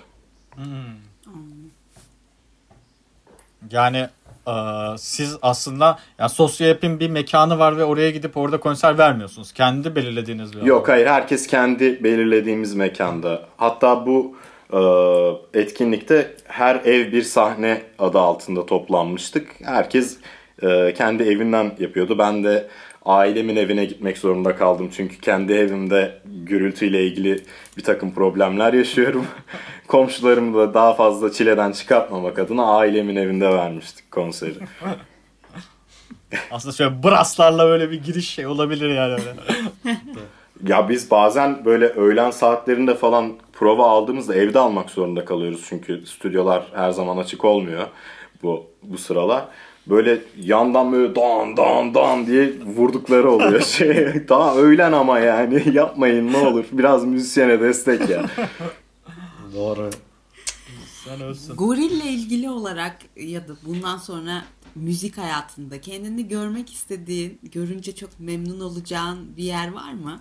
Yani 3.72 4.08
e, 4.48 4.54
siz 4.98 5.38
aslında 5.42 6.00
yani 6.20 6.30
Sosyap'in 6.30 7.00
bir 7.00 7.10
mekanı 7.10 7.60
var 7.60 7.78
ve 7.78 7.84
oraya 7.84 8.12
gidip 8.12 8.38
orada 8.38 8.60
konser 8.60 8.98
vermiyorsunuz. 8.98 9.54
Kendi 9.54 9.96
belirlediğiniz 9.96 10.54
bir 10.54 10.62
Yok 10.62 10.88
hayır 10.88 11.08
herkes 11.08 11.48
kendi 11.48 12.04
belirlediğimiz 12.04 12.76
mekanda. 12.76 13.42
Hatta 13.58 14.06
bu 14.06 14.36
e, 14.74 14.80
etkinlikte 15.60 16.36
her 16.46 16.76
ev 16.76 17.12
bir 17.12 17.24
sahne 17.24 17.82
adı 18.00 18.20
altında 18.20 18.66
toplanmıştık. 18.66 19.48
Herkes 19.64 20.18
e, 20.62 20.94
kendi 20.94 21.24
evinden 21.24 21.72
yapıyordu. 21.80 22.18
Ben 22.18 22.44
de 22.44 22.68
ailemin 23.08 23.56
evine 23.56 23.86
gitmek 23.86 24.18
zorunda 24.18 24.56
kaldım. 24.56 24.90
Çünkü 24.96 25.22
kendi 25.22 25.54
evimde 25.54 26.22
gürültüyle 26.26 27.08
ilgili 27.08 27.44
bir 27.78 27.84
takım 27.84 28.14
problemler 28.14 28.74
yaşıyorum. 28.74 29.26
Komşularımı 29.88 30.58
da 30.58 30.74
daha 30.74 30.94
fazla 30.94 31.32
çileden 31.32 31.72
çıkartmamak 31.72 32.40
adına 32.40 32.66
ailemin 32.66 33.16
evinde 33.16 33.50
vermiştik 33.50 34.12
konseri. 34.12 34.54
Aslında 36.52 36.76
şöyle 36.76 37.04
braslarla 37.04 37.66
böyle 37.66 37.92
bir 37.92 38.04
giriş 38.04 38.30
şey 38.30 38.48
olabilir 38.48 38.90
yani 38.90 39.14
öyle. 39.14 39.36
Ya 40.68 40.90
biz 40.90 41.12
bazen 41.12 41.66
böyle 41.66 41.86
öğlen 41.86 42.32
saatlerinde 42.32 42.96
falan 42.96 43.34
prova 43.54 43.90
aldığımızda 43.90 44.36
evde 44.36 44.60
almak 44.60 44.90
zorunda 44.90 45.26
kalıyoruz. 45.26 45.66
Çünkü 45.70 46.06
stüdyolar 46.06 46.64
her 46.74 46.92
zaman 46.92 47.18
açık 47.18 47.46
olmuyor 47.46 47.88
bu 48.44 48.66
bu 48.84 48.98
sıralar. 48.98 49.46
Böyle 49.90 50.22
yandan 50.38 50.92
böyle 50.92 51.16
dan 51.16 51.58
dan 51.58 51.94
dan 51.94 52.28
diye 52.28 52.54
vurdukları 52.66 53.32
oluyor. 53.32 53.62
Şey, 53.66 54.28
daha 54.30 54.56
öğlen 54.56 54.92
ama 54.92 55.20
yani 55.20 55.64
yapmayın 55.74 56.34
ne 56.34 56.38
olur. 56.38 56.66
Biraz 56.72 57.06
müzisyene 57.06 57.60
destek 57.60 58.10
ya. 58.10 58.30
Doğru. 59.56 59.90
Sen 61.06 61.22
ölsün. 61.22 61.56
Gorille 61.56 62.06
ilgili 62.06 62.50
olarak 62.50 62.98
ya 63.16 63.48
da 63.48 63.54
bundan 63.66 63.98
sonra 63.98 64.44
müzik 64.76 65.18
hayatında 65.18 65.82
kendini 65.82 66.28
görmek 66.28 66.74
istediğin, 66.74 67.40
görünce 67.44 67.96
çok 67.96 68.20
memnun 68.20 68.60
olacağın 68.60 69.38
bir 69.38 69.44
yer 69.44 69.72
var 69.72 69.94
mı? 69.94 70.20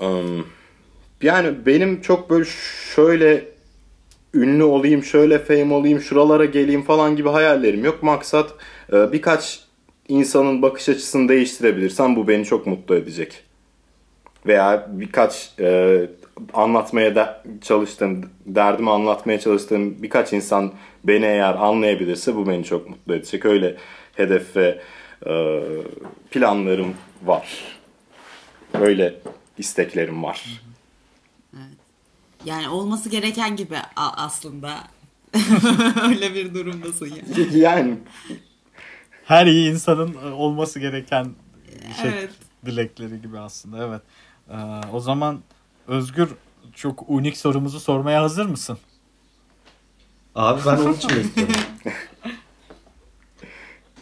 Um, 0.00 0.46
yani 1.22 1.66
benim 1.66 2.00
çok 2.00 2.30
böyle 2.30 2.44
şöyle 2.94 3.48
ünlü 4.34 4.62
olayım, 4.62 5.04
şöyle 5.04 5.38
fame 5.38 5.74
olayım, 5.74 6.00
şuralara 6.00 6.44
geleyim 6.44 6.82
falan 6.82 7.16
gibi 7.16 7.28
hayallerim 7.28 7.84
yok. 7.84 8.02
Maksat 8.02 8.54
e, 8.92 9.12
birkaç 9.12 9.60
insanın 10.08 10.62
bakış 10.62 10.88
açısını 10.88 11.28
değiştirebilirsem 11.28 12.16
bu 12.16 12.28
beni 12.28 12.44
çok 12.44 12.66
mutlu 12.66 12.96
edecek. 12.96 13.42
Veya 14.46 14.86
birkaç 14.88 15.52
e, 15.60 16.00
anlatmaya 16.54 17.14
da 17.14 17.42
çalıştığım, 17.62 18.30
derdimi 18.46 18.90
anlatmaya 18.90 19.40
çalıştığım 19.40 20.02
birkaç 20.02 20.32
insan 20.32 20.72
beni 21.04 21.24
eğer 21.24 21.54
anlayabilirse 21.54 22.36
bu 22.36 22.46
beni 22.46 22.64
çok 22.64 22.90
mutlu 22.90 23.14
edecek. 23.14 23.46
Öyle 23.46 23.76
hedef 24.16 24.56
ve 24.56 24.80
e, 25.26 25.60
planlarım 26.30 26.94
var. 27.24 27.64
Öyle 28.80 29.14
isteklerim 29.58 30.22
var. 30.22 30.62
Yani 32.44 32.68
olması 32.68 33.08
gereken 33.08 33.56
gibi 33.56 33.78
a- 33.96 34.12
aslında. 34.16 34.84
Öyle 36.02 36.34
bir 36.34 36.54
durumdasın 36.54 37.06
yani. 37.06 37.58
Yani 37.58 37.98
Her 39.24 39.46
iyi 39.46 39.70
insanın 39.70 40.14
e, 40.14 40.30
olması 40.32 40.80
gereken 40.80 41.24
şey 42.02 42.10
Evet. 42.10 42.30
dilekleri 42.66 43.22
gibi 43.22 43.38
aslında 43.38 43.86
evet. 43.86 44.02
Ee, 44.50 44.86
o 44.92 45.00
zaman 45.00 45.40
Özgür 45.88 46.28
çok 46.74 47.04
unik 47.08 47.36
sorumuzu 47.36 47.80
sormaya 47.80 48.22
hazır 48.22 48.46
mısın? 48.46 48.78
Abi 50.34 50.60
ben 50.66 50.76
onun 50.76 50.92
için 50.92 51.10
bekliyorum. 51.10 51.54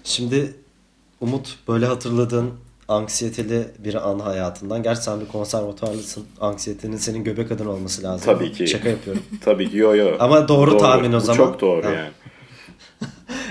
Şimdi 0.04 0.56
Umut 1.20 1.58
böyle 1.68 1.86
hatırladığın 1.86 2.54
anksiyeteli 2.88 3.68
bir 3.78 4.08
an 4.10 4.18
hayatından. 4.18 4.82
Gerçi 4.82 5.02
sen 5.02 5.20
bir 5.20 5.26
konservatuarlısın. 5.28 6.24
Anksiyetenin 6.40 6.96
senin 6.96 7.24
göbek 7.24 7.52
adın 7.52 7.66
olması 7.66 8.02
lazım. 8.02 8.24
Tabii 8.34 8.52
ki. 8.52 8.66
Şaka 8.66 8.88
yapıyorum. 8.88 9.22
tabii 9.44 9.70
ki 9.70 9.76
yo 9.76 9.94
yo. 9.96 10.10
Ama 10.18 10.48
doğru 10.48 10.78
tahmin 10.78 11.12
o 11.12 11.16
Bu 11.16 11.20
zaman. 11.20 11.36
Çok 11.36 11.60
doğru 11.60 11.82
Tamam. 11.82 11.96
yani. 11.98 12.10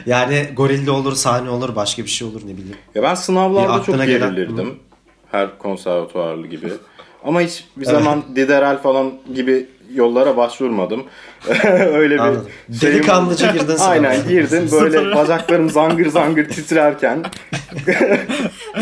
Yani 0.06 0.50
gorilli 0.56 0.92
olur, 0.92 1.14
sahne 1.16 1.50
olur, 1.50 1.76
başka 1.76 2.04
bir 2.04 2.10
şey 2.10 2.28
olur 2.28 2.42
ne 2.46 2.58
bileyim. 2.58 2.78
Ya 2.96 3.04
ben 3.04 3.16
sınavlarda 3.16 3.68
çok 3.68 3.80
aklına 3.82 4.06
gelen- 4.06 4.36
gerilirdim. 4.36 4.80
Her 5.32 5.58
konservatuarlı 5.58 6.48
gibi. 6.48 6.74
Ama 7.24 7.42
hiç 7.42 7.66
bir 7.78 7.86
zaman 7.86 8.24
Diderel 8.36 8.78
falan 8.78 9.14
gibi 9.36 9.70
yollara 9.94 10.38
başvurmadım. 10.38 11.04
Öyle 11.94 12.14
bir 12.14 12.20
Anladım. 12.20 12.48
şeyim- 12.80 12.96
Delikanlıca 12.96 13.52
girdin 13.52 13.76
sınava. 13.76 13.90
Aynen 13.90 14.28
girdim 14.28 14.70
böyle 14.72 15.16
bacaklarım 15.16 15.70
zangır 15.70 16.10
zangır 16.10 16.50
titrerken 16.50 17.24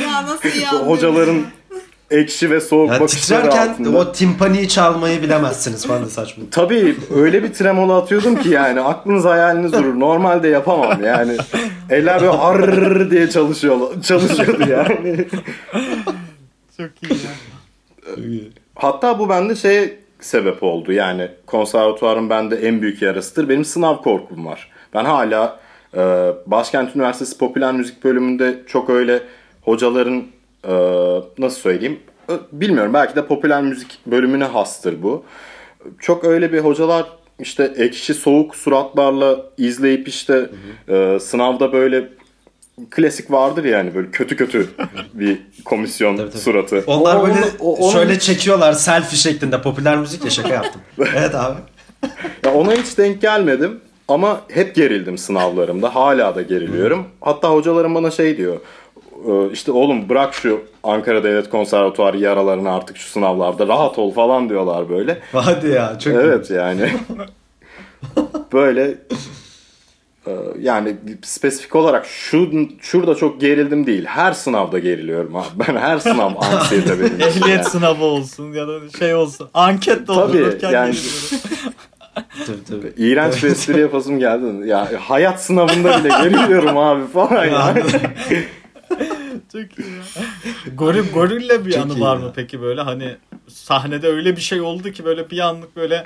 Ya 0.01 0.23
nasıl 0.27 0.49
hocaların 0.87 1.41
ekşi 2.11 2.51
ve 2.51 2.61
soğuk 2.61 2.91
Ya 2.91 2.99
bakışları 2.99 3.41
titrerken 3.43 3.69
altında. 3.73 3.97
o 3.97 4.11
timpaniyi 4.11 4.69
çalmayı 4.69 5.21
bilemezsiniz 5.21 5.87
falan 5.87 6.05
da 6.05 6.09
saçma. 6.09 6.43
Tabii 6.51 6.95
öyle 7.15 7.43
bir 7.43 7.53
tremolo 7.53 7.93
atıyordum 7.93 8.35
ki 8.35 8.49
yani 8.49 8.81
aklınız 8.81 9.25
hayaliniz 9.25 9.73
durur. 9.73 9.99
Normalde 9.99 10.47
yapamam 10.47 11.03
yani. 11.03 11.37
Eller 11.89 12.21
böyle 12.21 12.31
harrrr 12.37 13.11
diye 13.11 13.29
çalışıyor, 13.29 13.79
çalışıyordu 14.03 14.63
yani. 14.69 15.25
Çok 16.77 16.89
iyi 17.03 17.13
ya. 17.13 17.31
Hatta 18.75 19.19
bu 19.19 19.29
bende 19.29 19.55
şeye 19.55 19.99
sebep 20.25 20.63
oldu 20.63 20.91
yani 20.91 21.27
konservatuvarın 21.45 22.29
bende 22.29 22.55
en 22.55 22.81
büyük 22.81 23.01
yarasıdır. 23.01 23.49
Benim 23.49 23.65
sınav 23.65 24.01
korkum 24.01 24.45
var. 24.45 24.71
Ben 24.93 25.05
hala 25.05 25.59
e, 25.93 25.99
Başkent 26.45 26.95
Üniversitesi 26.95 27.37
Popüler 27.37 27.73
Müzik 27.73 28.03
bölümünde 28.03 28.59
çok 28.67 28.89
öyle 28.89 29.21
hocaların 29.61 30.23
e, 30.67 30.73
nasıl 31.37 31.59
söyleyeyim 31.59 31.99
e, 32.29 32.33
bilmiyorum 32.51 32.93
belki 32.93 33.15
de 33.15 33.25
popüler 33.25 33.63
müzik 33.63 33.99
bölümüne 34.05 34.43
hastır 34.43 35.03
bu. 35.03 35.23
Çok 35.99 36.23
öyle 36.23 36.53
bir 36.53 36.59
hocalar 36.59 37.05
işte 37.39 37.73
ekşi 37.77 38.13
soğuk 38.13 38.55
suratlarla 38.55 39.45
izleyip 39.57 40.07
işte 40.07 40.49
e, 40.87 41.19
sınavda 41.19 41.73
böyle 41.73 42.09
klasik 42.91 43.31
vardır 43.31 43.63
yani 43.63 43.95
böyle 43.95 44.11
kötü 44.11 44.35
kötü 44.37 44.69
bir 45.13 45.37
komisyon 45.65 46.17
Tabii, 46.17 46.29
tabii. 46.29 46.41
suratı. 46.41 46.83
Onlar 46.87 47.15
O- 47.15 47.27
böyle 47.27 47.39
o- 47.59 47.75
onun- 47.75 47.91
şöyle 47.93 48.19
çekiyorlar 48.19 48.73
selfie 48.73 49.17
şeklinde 49.17 49.61
popüler 49.61 49.97
müzikle 49.97 50.29
şaka 50.29 50.53
yaptım. 50.53 50.81
evet 51.15 51.35
abi. 51.35 51.59
Ya 52.45 52.53
ona 52.53 52.71
hiç 52.73 52.97
denk 52.97 53.21
gelmedim 53.21 53.79
ama 54.07 54.41
hep 54.51 54.75
gerildim 54.75 55.17
sınavlarımda. 55.17 55.95
Hala 55.95 56.35
da 56.35 56.41
geriliyorum. 56.41 57.03
Hatta 57.21 57.49
hocalarım 57.49 57.95
bana 57.95 58.11
şey 58.11 58.37
diyor. 58.37 58.57
"Ee, 59.27 59.51
işte 59.53 59.71
oğlum 59.71 60.09
bırak 60.09 60.33
şu 60.33 60.61
Ankara 60.83 61.23
Devlet 61.23 61.49
Konservatuarı 61.49 62.17
yaralarını 62.17 62.71
artık 62.73 62.97
şu 62.97 63.09
sınavlarda 63.09 63.67
rahat 63.67 63.99
ol 63.99 64.13
falan 64.13 64.49
diyorlar 64.49 64.89
böyle. 64.89 65.17
Hadi 65.31 65.67
ya 65.69 65.99
çok 65.99 66.13
iyi. 66.13 66.17
Evet 66.19 66.51
yani. 66.51 66.89
böyle 68.53 68.95
yani 70.59 70.95
spesifik 71.23 71.75
olarak 71.75 72.05
şu 72.05 72.51
şurada 72.81 73.15
çok 73.15 73.41
gerildim 73.41 73.87
değil. 73.87 74.05
Her 74.05 74.33
sınavda 74.33 74.79
geriliyorum 74.79 75.35
abi. 75.35 75.47
Ben 75.67 75.75
her 75.75 75.97
sınav 75.99 76.31
anksiyete 76.41 76.99
benim. 76.99 77.21
Ehliyet 77.21 77.47
yani. 77.47 77.63
sınavı 77.63 78.03
olsun 78.03 78.53
ya 78.53 78.67
da 78.67 78.79
şey 78.99 79.15
olsun. 79.15 79.49
Anket 79.53 80.07
doldururken 80.07 80.71
yani- 80.71 80.95
geliyorum. 80.95 81.39
Tabii, 82.45 82.63
tabii. 82.69 82.93
İğrenç 82.97 83.43
bir 83.43 83.49
espri 83.49 83.79
yapasım 83.79 84.19
geldi. 84.19 84.67
Ya 84.67 84.91
hayat 85.09 85.43
sınavında 85.43 85.99
bile 85.99 86.07
geriliyorum 86.07 86.77
abi 86.77 87.07
falan 87.07 87.45
ya. 87.45 87.75
Çok 89.51 89.79
iyi 89.79 89.87
ya. 89.91 90.21
Goril, 90.75 91.11
gorille 91.13 91.65
bir 91.65 91.71
Çok 91.71 91.85
anı 91.85 91.99
var 92.01 92.15
ya. 92.17 92.21
mı 92.21 92.31
peki 92.35 92.61
böyle 92.61 92.81
hani 92.81 93.15
sahnede 93.47 94.07
öyle 94.07 94.35
bir 94.35 94.41
şey 94.41 94.61
oldu 94.61 94.91
ki 94.91 95.05
böyle 95.05 95.29
bir 95.29 95.39
anlık 95.39 95.75
böyle 95.75 96.05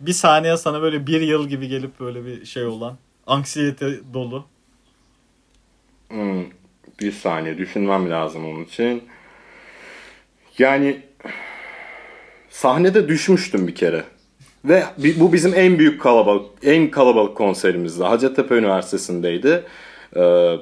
bir 0.00 0.12
saniye 0.12 0.56
sana 0.56 0.82
böyle 0.82 1.06
bir 1.06 1.20
yıl 1.20 1.48
gibi 1.48 1.68
gelip 1.68 2.00
böyle 2.00 2.24
bir 2.24 2.44
şey 2.44 2.64
olan 2.64 2.98
anksiyete 3.30 3.86
dolu. 4.14 4.44
Hmm, 6.08 6.44
bir 7.00 7.12
saniye 7.12 7.58
düşünmem 7.58 8.10
lazım 8.10 8.44
onun 8.46 8.64
için. 8.64 9.04
Yani 10.58 11.00
sahnede 12.48 13.08
düşmüştüm 13.08 13.66
bir 13.68 13.74
kere. 13.74 14.04
Ve 14.64 14.84
bu 15.16 15.32
bizim 15.32 15.54
en 15.54 15.78
büyük 15.78 16.00
kalabalık, 16.00 16.50
en 16.62 16.90
kalabalık 16.90 17.36
konserimizdi. 17.36 18.04
Hacettepe 18.04 18.54
Üniversitesi'ndeydi. 18.54 19.64
Ee, 20.16 20.56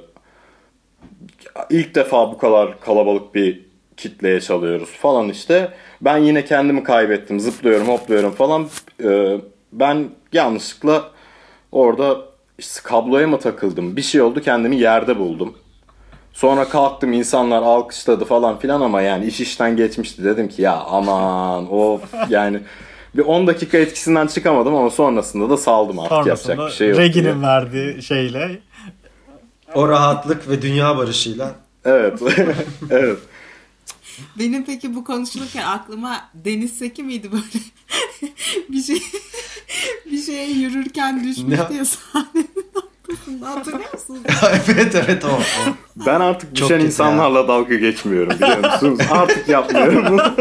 ilk 1.70 1.94
defa 1.94 2.33
bu 2.33 2.38
kadar 2.38 2.81
kalabalık 2.81 3.35
bir 3.35 3.68
kitleye 3.96 4.40
çalıyoruz 4.40 4.90
falan 4.90 5.28
işte. 5.28 5.72
Ben 6.00 6.16
yine 6.16 6.44
kendimi 6.44 6.85
kaybettim. 6.85 7.40
Zıplıyorum, 7.40 7.88
hopluyorum 7.88 8.31
falan. 8.31 8.68
Ee, 9.04 9.40
ben 9.72 10.09
yanlışlıkla 10.33 11.11
orada 11.72 12.28
işte 12.58 12.80
kabloya 12.84 13.28
mı 13.28 13.38
takıldım 13.38 13.96
bir 13.96 14.02
şey 14.02 14.22
oldu 14.22 14.40
kendimi 14.40 14.76
yerde 14.76 15.18
buldum. 15.18 15.54
Sonra 16.32 16.68
kalktım 16.68 17.12
insanlar 17.12 17.62
alkışladı 17.62 18.24
falan 18.24 18.58
filan 18.58 18.80
ama 18.80 19.00
yani 19.02 19.26
iş 19.26 19.40
işten 19.40 19.76
geçmişti. 19.76 20.24
Dedim 20.24 20.48
ki 20.48 20.62
ya 20.62 20.74
aman 20.74 21.72
of 21.72 22.02
yani 22.28 22.60
bir 23.16 23.22
10 23.22 23.46
dakika 23.46 23.78
etkisinden 23.78 24.26
çıkamadım 24.26 24.74
ama 24.74 24.90
sonrasında 24.90 25.50
da 25.50 25.56
saldım 25.56 25.98
artık 25.98 26.12
yapacak 26.12 26.38
Sonrasında 26.38 26.66
bir 26.66 26.72
şey 26.72 26.88
yok. 26.88 26.98
Reggie'nin 26.98 27.32
diye. 27.32 27.42
verdiği 27.42 28.02
şeyle 28.02 28.60
O 29.74 29.88
rahatlık 29.88 30.48
ve 30.48 30.62
dünya 30.62 30.98
barışıyla. 30.98 31.50
Evet. 31.84 32.22
evet. 32.90 33.18
Benim 34.38 34.64
peki 34.64 34.94
bu 34.94 35.04
konuşulurken 35.04 35.62
aklıma 35.66 36.28
Deniz 36.35 36.78
Seki 36.78 37.02
miydi 37.02 37.33
böyle 37.33 37.44
bir 38.68 38.83
şey 38.83 39.02
bir 40.11 40.22
şeye 40.22 40.50
yürürken 40.50 41.24
düşmüş 41.24 41.59
Ne? 41.59 41.68
diye 41.68 41.85
sahnenin 41.85 42.48
ortasında 43.09 43.50
hatırlıyor 43.50 43.92
musunuz? 43.92 44.20
evet 44.68 44.94
evet 44.94 45.24
o. 45.24 45.28
o. 45.28 45.72
Ben 46.07 46.20
artık 46.20 46.57
Çok 46.57 46.68
düşen 46.70 46.85
insanlarla 46.85 47.48
dalga 47.48 47.74
geçmiyorum 47.74 48.33
biliyor 48.40 48.72
musunuz? 48.72 48.98
artık 49.11 49.48
yapmıyorum 49.48 50.04
bunu. 50.11 50.35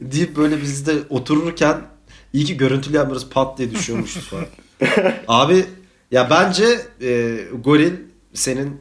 deyip 0.00 0.36
böyle 0.36 0.62
biz 0.62 0.86
de 0.86 0.92
otururken 1.10 1.76
iyi 2.32 2.44
ki 2.44 2.56
görüntülü 2.56 2.96
yapmıyoruz 2.96 3.28
pat 3.30 3.58
diye 3.58 3.70
düşüyormuşuz 3.70 4.28
falan. 4.28 4.46
Abi 5.28 5.64
ya 6.10 6.30
bence 6.30 6.80
e, 7.02 7.38
goril 7.64 7.92
senin 8.34 8.80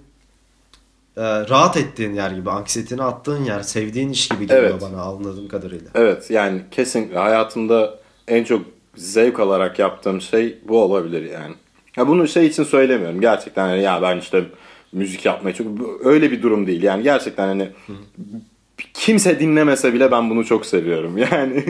rahat 1.23 1.77
ettiğin 1.77 2.13
yer 2.13 2.32
gibi, 2.32 2.49
anksiyetini 2.49 3.03
attığın 3.03 3.43
yer, 3.43 3.62
sevdiğin 3.62 4.10
iş 4.10 4.27
gibi 4.27 4.47
geliyor 4.47 4.69
Evet. 4.71 4.82
bana 4.82 5.01
anladığım 5.01 5.47
kadarıyla. 5.47 5.89
Evet 5.95 6.30
yani 6.32 6.62
kesin 6.71 7.13
hayatımda 7.13 7.99
en 8.27 8.43
çok 8.43 8.62
zevk 8.95 9.39
alarak 9.39 9.80
yaptığım 9.80 10.21
şey 10.21 10.58
bu 10.67 10.82
olabilir 10.82 11.32
yani. 11.32 11.53
Ya 11.97 12.08
bunu 12.08 12.27
şey 12.27 12.45
için 12.47 12.63
söylemiyorum 12.63 13.21
gerçekten 13.21 13.67
hani 13.67 13.82
ya 13.82 14.01
ben 14.01 14.17
işte 14.19 14.45
müzik 14.93 15.25
yapmayı 15.25 15.56
çok 15.56 15.67
öyle 16.03 16.32
bir 16.32 16.41
durum 16.41 16.67
değil 16.67 16.84
yani 16.84 17.03
gerçekten 17.03 17.47
hani 17.47 17.69
kimse 18.93 19.39
dinlemese 19.39 19.93
bile 19.93 20.12
ben 20.12 20.30
bunu 20.30 20.45
çok 20.45 20.65
seviyorum 20.65 21.17
yani. 21.32 21.65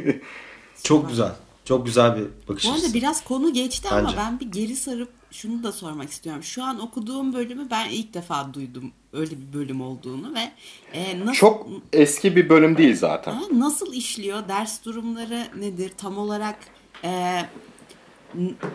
Çok 0.83 1.10
güzel. 1.10 1.31
Çok 1.65 1.86
güzel 1.86 2.15
bir 2.17 2.23
bakış 2.49 2.65
Bu 2.65 2.69
arada 2.69 2.79
açısı. 2.79 2.93
biraz 2.93 3.23
konu 3.23 3.53
geçti 3.53 3.88
ama 3.91 4.03
Bence. 4.03 4.17
ben 4.17 4.39
bir 4.39 4.51
geri 4.51 4.75
sarıp 4.75 5.10
şunu 5.32 5.63
da 5.63 5.72
sormak 5.72 6.10
istiyorum. 6.10 6.44
Şu 6.44 6.63
an 6.63 6.80
okuduğum 6.80 7.34
bölümü 7.34 7.68
ben 7.72 7.90
ilk 7.90 8.13
defa 8.13 8.54
duydum 8.54 8.92
öyle 9.13 9.32
bir 9.32 9.60
bölüm 9.60 9.82
olduğunu 9.82 10.34
ve 10.36 10.52
e, 10.94 11.20
nasıl 11.20 11.34
çok 11.34 11.68
eski 11.94 12.36
bir 12.36 12.50
bölüm 12.50 12.78
değil 12.78 12.96
zaten. 12.96 13.32
Ha, 13.32 13.42
nasıl 13.52 13.94
işliyor? 13.94 14.48
Ders 14.48 14.86
durumları 14.86 15.48
nedir? 15.60 15.92
Tam 15.98 16.18
olarak 16.18 16.60
e, 17.04 17.42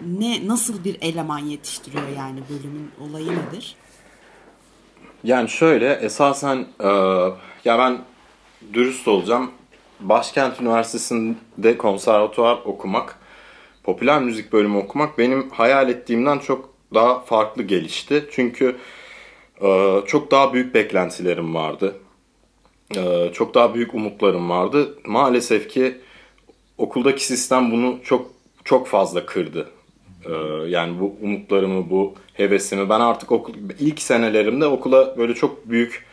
ne 0.07 0.49
nasıl 0.49 0.85
bir 0.85 0.99
eleman 1.01 1.39
yetiştiriyor 1.39 2.09
yani 2.17 2.41
bölümün 2.51 2.91
olayı 3.01 3.27
nedir? 3.27 3.77
Yani 5.25 5.49
şöyle 5.49 5.93
esasen 5.93 6.67
e, 6.81 6.89
ya 7.65 7.79
ben 7.79 7.99
dürüst 8.73 9.09
olacağım. 9.09 9.51
Başkent 10.01 10.61
Üniversitesi'nde 10.61 11.79
konservatuvar 11.79 12.59
okumak, 12.65 13.19
popüler 13.85 14.23
müzik 14.23 14.53
bölümü 14.53 14.77
okumak 14.77 15.19
benim 15.19 15.51
hayal 15.51 15.89
ettiğimden 15.89 16.39
çok 16.39 16.69
daha 16.95 17.21
farklı 17.21 17.63
gelişti. 17.63 18.25
Çünkü 18.31 18.77
e, 19.63 20.01
çok 20.07 20.31
daha 20.31 20.53
büyük 20.53 20.75
beklentilerim 20.75 21.55
vardı. 21.55 21.97
E, 22.97 23.31
çok 23.33 23.55
daha 23.55 23.75
büyük 23.75 23.95
umutlarım 23.95 24.51
vardı. 24.51 24.99
Maalesef 25.07 25.69
ki 25.69 25.99
okuldaki 26.79 27.25
sistem 27.25 27.73
bunu 27.73 27.99
çok 28.05 28.31
çok 28.65 28.87
fazla 28.87 29.27
kırdı. 29.27 29.69
Ee, 30.27 30.33
yani 30.69 31.01
bu 31.01 31.17
umutlarımı, 31.23 31.91
bu 31.91 32.15
hevesimi 32.35 32.89
ben 32.89 33.01
artık 33.01 33.33
okul 33.33 33.55
ilk 33.81 34.01
senelerimde 34.03 34.67
okula 34.67 35.19
böyle 35.19 35.35
çok 35.35 35.71
büyük 35.71 36.07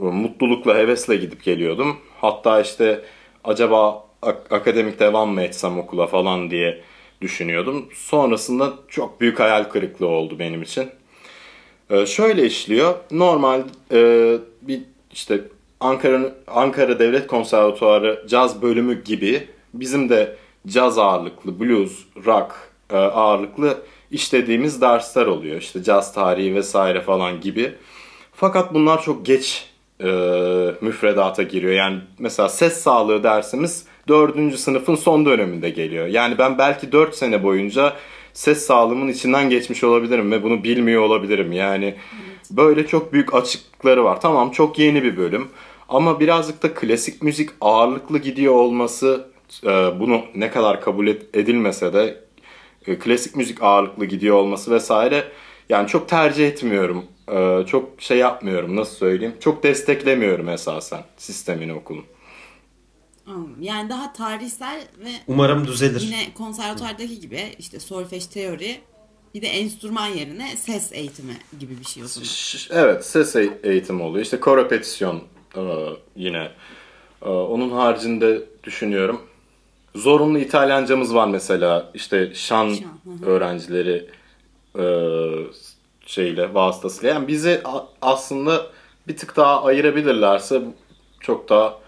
e, 0.00 0.04
mutlulukla, 0.04 0.74
hevesle 0.74 1.16
gidip 1.16 1.44
geliyordum. 1.44 1.96
Hatta 2.20 2.60
işte 2.60 3.04
acaba 3.44 4.04
ak- 4.22 4.52
akademik 4.52 5.00
devam 5.00 5.30
mı 5.30 5.42
etsem 5.42 5.78
okula 5.78 6.06
falan 6.06 6.50
diye 6.50 6.80
düşünüyordum. 7.20 7.88
Sonrasında 7.94 8.72
çok 8.88 9.20
büyük 9.20 9.40
hayal 9.40 9.64
kırıklığı 9.64 10.06
oldu 10.06 10.38
benim 10.38 10.62
için. 10.62 10.90
Ee, 11.90 12.06
şöyle 12.06 12.46
işliyor. 12.46 12.94
Normal 13.10 13.62
e, 13.92 14.32
bir 14.62 14.80
işte 15.12 15.40
Ankara 15.80 16.32
Ankara 16.46 16.98
Devlet 16.98 17.26
Konservatuarı 17.26 18.24
caz 18.28 18.62
bölümü 18.62 19.04
gibi 19.04 19.48
bizim 19.74 20.08
de 20.08 20.36
caz 20.66 20.98
ağırlıklı, 20.98 21.60
blues, 21.60 22.04
rock 22.26 22.54
e, 22.90 22.96
ağırlıklı 22.96 23.78
işlediğimiz 24.10 24.80
dersler 24.80 25.26
oluyor. 25.26 25.56
İşte 25.56 25.82
caz 25.82 26.14
tarihi 26.14 26.54
vesaire 26.54 27.00
falan 27.00 27.40
gibi. 27.40 27.72
Fakat 28.32 28.74
bunlar 28.74 29.02
çok 29.02 29.26
geç 29.26 29.68
e, 30.00 30.06
müfredata 30.80 31.42
giriyor. 31.42 31.72
Yani 31.72 32.00
mesela 32.18 32.48
ses 32.48 32.82
sağlığı 32.82 33.22
dersimiz 33.22 33.86
4. 34.08 34.58
sınıfın 34.58 34.94
son 34.94 35.26
döneminde 35.26 35.70
geliyor. 35.70 36.06
Yani 36.06 36.38
ben 36.38 36.58
belki 36.58 36.92
4 36.92 37.14
sene 37.14 37.42
boyunca 37.42 37.96
ses 38.32 38.66
sağlığımın 38.66 39.08
içinden 39.08 39.50
geçmiş 39.50 39.84
olabilirim 39.84 40.32
ve 40.32 40.42
bunu 40.42 40.64
bilmiyor 40.64 41.02
olabilirim. 41.02 41.52
Yani 41.52 41.94
böyle 42.50 42.86
çok 42.86 43.12
büyük 43.12 43.34
açıkları 43.34 44.04
var. 44.04 44.20
Tamam 44.20 44.50
çok 44.50 44.78
yeni 44.78 45.02
bir 45.02 45.16
bölüm 45.16 45.48
ama 45.88 46.20
birazcık 46.20 46.62
da 46.62 46.74
klasik 46.74 47.22
müzik 47.22 47.50
ağırlıklı 47.60 48.18
gidiyor 48.18 48.54
olması 48.54 49.26
e, 49.64 49.68
bunu 50.00 50.22
ne 50.34 50.50
kadar 50.50 50.80
kabul 50.80 51.06
ed- 51.06 51.38
edilmese 51.38 51.92
de 51.92 52.24
e, 52.86 52.98
klasik 52.98 53.36
müzik 53.36 53.62
ağırlıklı 53.62 54.04
gidiyor 54.04 54.36
olması 54.36 54.70
vesaire 54.70 55.24
yani 55.68 55.88
çok 55.88 56.08
tercih 56.08 56.48
etmiyorum. 56.48 57.04
E, 57.32 57.66
çok 57.66 57.90
şey 57.98 58.18
yapmıyorum 58.18 58.76
nasıl 58.76 58.96
söyleyeyim. 58.96 59.34
Çok 59.40 59.62
desteklemiyorum 59.62 60.48
esasen 60.48 61.00
sistemini 61.16 61.72
okulun. 61.74 62.04
Anladım. 63.26 63.56
Yani 63.60 63.88
daha 63.90 64.12
tarihsel 64.12 64.80
ve 65.04 65.10
Umarım 65.26 65.66
düzelir. 65.66 66.00
yine 66.00 66.34
konservatuvardaki 66.34 67.20
gibi 67.20 67.54
işte 67.58 67.80
solfej 67.80 68.26
teori 68.26 68.80
bir 69.34 69.42
de 69.42 69.46
enstrüman 69.46 70.06
yerine 70.06 70.56
ses 70.56 70.92
eğitimi 70.92 71.36
gibi 71.60 71.80
bir 71.80 71.84
şey 71.84 72.02
o 72.02 72.06
zaman. 72.06 72.28
Evet 72.70 73.06
ses 73.06 73.36
e- 73.36 73.58
eğitimi 73.62 74.02
oluyor. 74.02 74.24
İşte 74.24 74.40
korepetisyon 74.40 75.22
e, 75.56 75.60
yine. 76.16 76.50
E, 77.22 77.28
onun 77.28 77.70
haricinde 77.70 78.42
düşünüyorum. 78.64 79.20
Zorunlu 79.94 80.38
İtalyancamız 80.38 81.14
var 81.14 81.28
mesela. 81.28 81.90
İşte 81.94 82.34
şan, 82.34 82.68
Şan, 82.74 82.98
hı 83.04 83.24
hı. 83.24 83.26
öğrencileri 83.30 84.10
şeyle 86.06 86.54
vasıtasıyla. 86.54 87.14
Yani 87.14 87.28
bizi 87.28 87.62
aslında 88.02 88.66
bir 89.08 89.16
tık 89.16 89.36
daha 89.36 89.64
ayırabilirlerse 89.64 90.62
çok 91.20 91.48
daha 91.48 91.78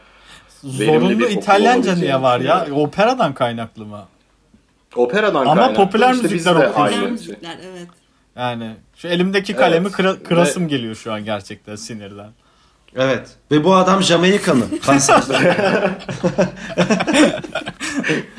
bir 0.67 0.87
zorunlu 0.87 1.25
okul 1.25 1.35
İtalyanca 1.35 1.95
niye 1.95 2.23
var 2.23 2.41
ya? 2.41 2.61
düşünüyorum. 2.61 2.89
Operadan 2.89 3.35
kaynaklı 3.35 3.85
mı? 3.87 4.05
Operadan 4.97 5.47
Ama 5.47 5.55
kaynaklı. 5.55 5.75
popüler 5.85 6.15
İşte 6.15 6.23
müzikler 6.29 6.55
okuyorsun. 6.55 7.11
müzikler 7.13 7.59
evet. 7.73 7.89
Yani 8.37 8.71
şu 8.97 9.09
elimdeki 9.09 9.57
kalemi 9.57 9.87
Evet. 9.87 9.97
kıra- 9.97 10.23
kırasım 10.23 10.65
Ve- 10.65 10.69
geliyor 10.69 10.95
şu 10.95 11.13
an 11.13 11.25
gerçekten 11.25 11.77
sinirden. 11.77 12.31
Evet. 12.97 13.29
Ve 13.51 13.65
bu 13.65 13.75
adam 13.75 14.03
Jamaikalı. 14.03 14.65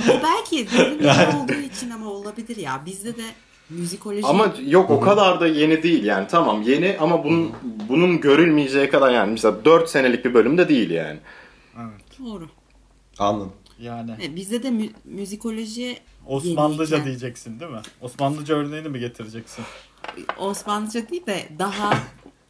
O 0.09 0.13
belki 0.23 0.55
yeni 1.01 1.37
olduğu 1.43 1.53
için 1.75 1.89
ama 1.89 2.09
olabilir 2.09 2.57
ya. 2.57 2.81
Bizde 2.85 3.17
de 3.17 3.21
müzikoloji 3.69 4.25
Ama 4.27 4.53
yok 4.65 4.89
o 4.89 4.99
kadar 5.01 5.39
da 5.39 5.47
yeni 5.47 5.83
değil 5.83 6.03
yani 6.03 6.27
tamam 6.27 6.61
yeni 6.61 6.97
ama 6.99 7.23
bunun 7.23 7.51
bunun 7.89 8.19
görülmeyeceği 8.21 8.89
kadar 8.89 9.11
yani 9.11 9.31
mesela 9.31 9.65
4 9.65 9.89
senelik 9.89 10.25
bir 10.25 10.33
bölüm 10.33 10.57
de 10.57 10.69
değil 10.69 10.89
yani. 10.89 11.19
Doğru. 12.19 12.49
Anladım. 13.19 13.53
Yani 13.79 14.11
Evet, 14.19 14.35
bizde 14.35 14.63
de 14.63 14.71
mü- 14.71 14.93
müzikoloji 15.03 15.99
Osmanlıca 16.27 16.97
yeniyken- 16.97 17.05
diyeceksin 17.05 17.59
değil 17.59 17.71
mi? 17.71 17.81
Osmanlıca 18.01 18.55
örneğini 18.55 18.89
mi 18.89 18.99
getireceksin? 18.99 19.65
Osmanlıca 20.37 21.09
değil 21.09 21.25
de 21.25 21.49
daha 21.59 21.97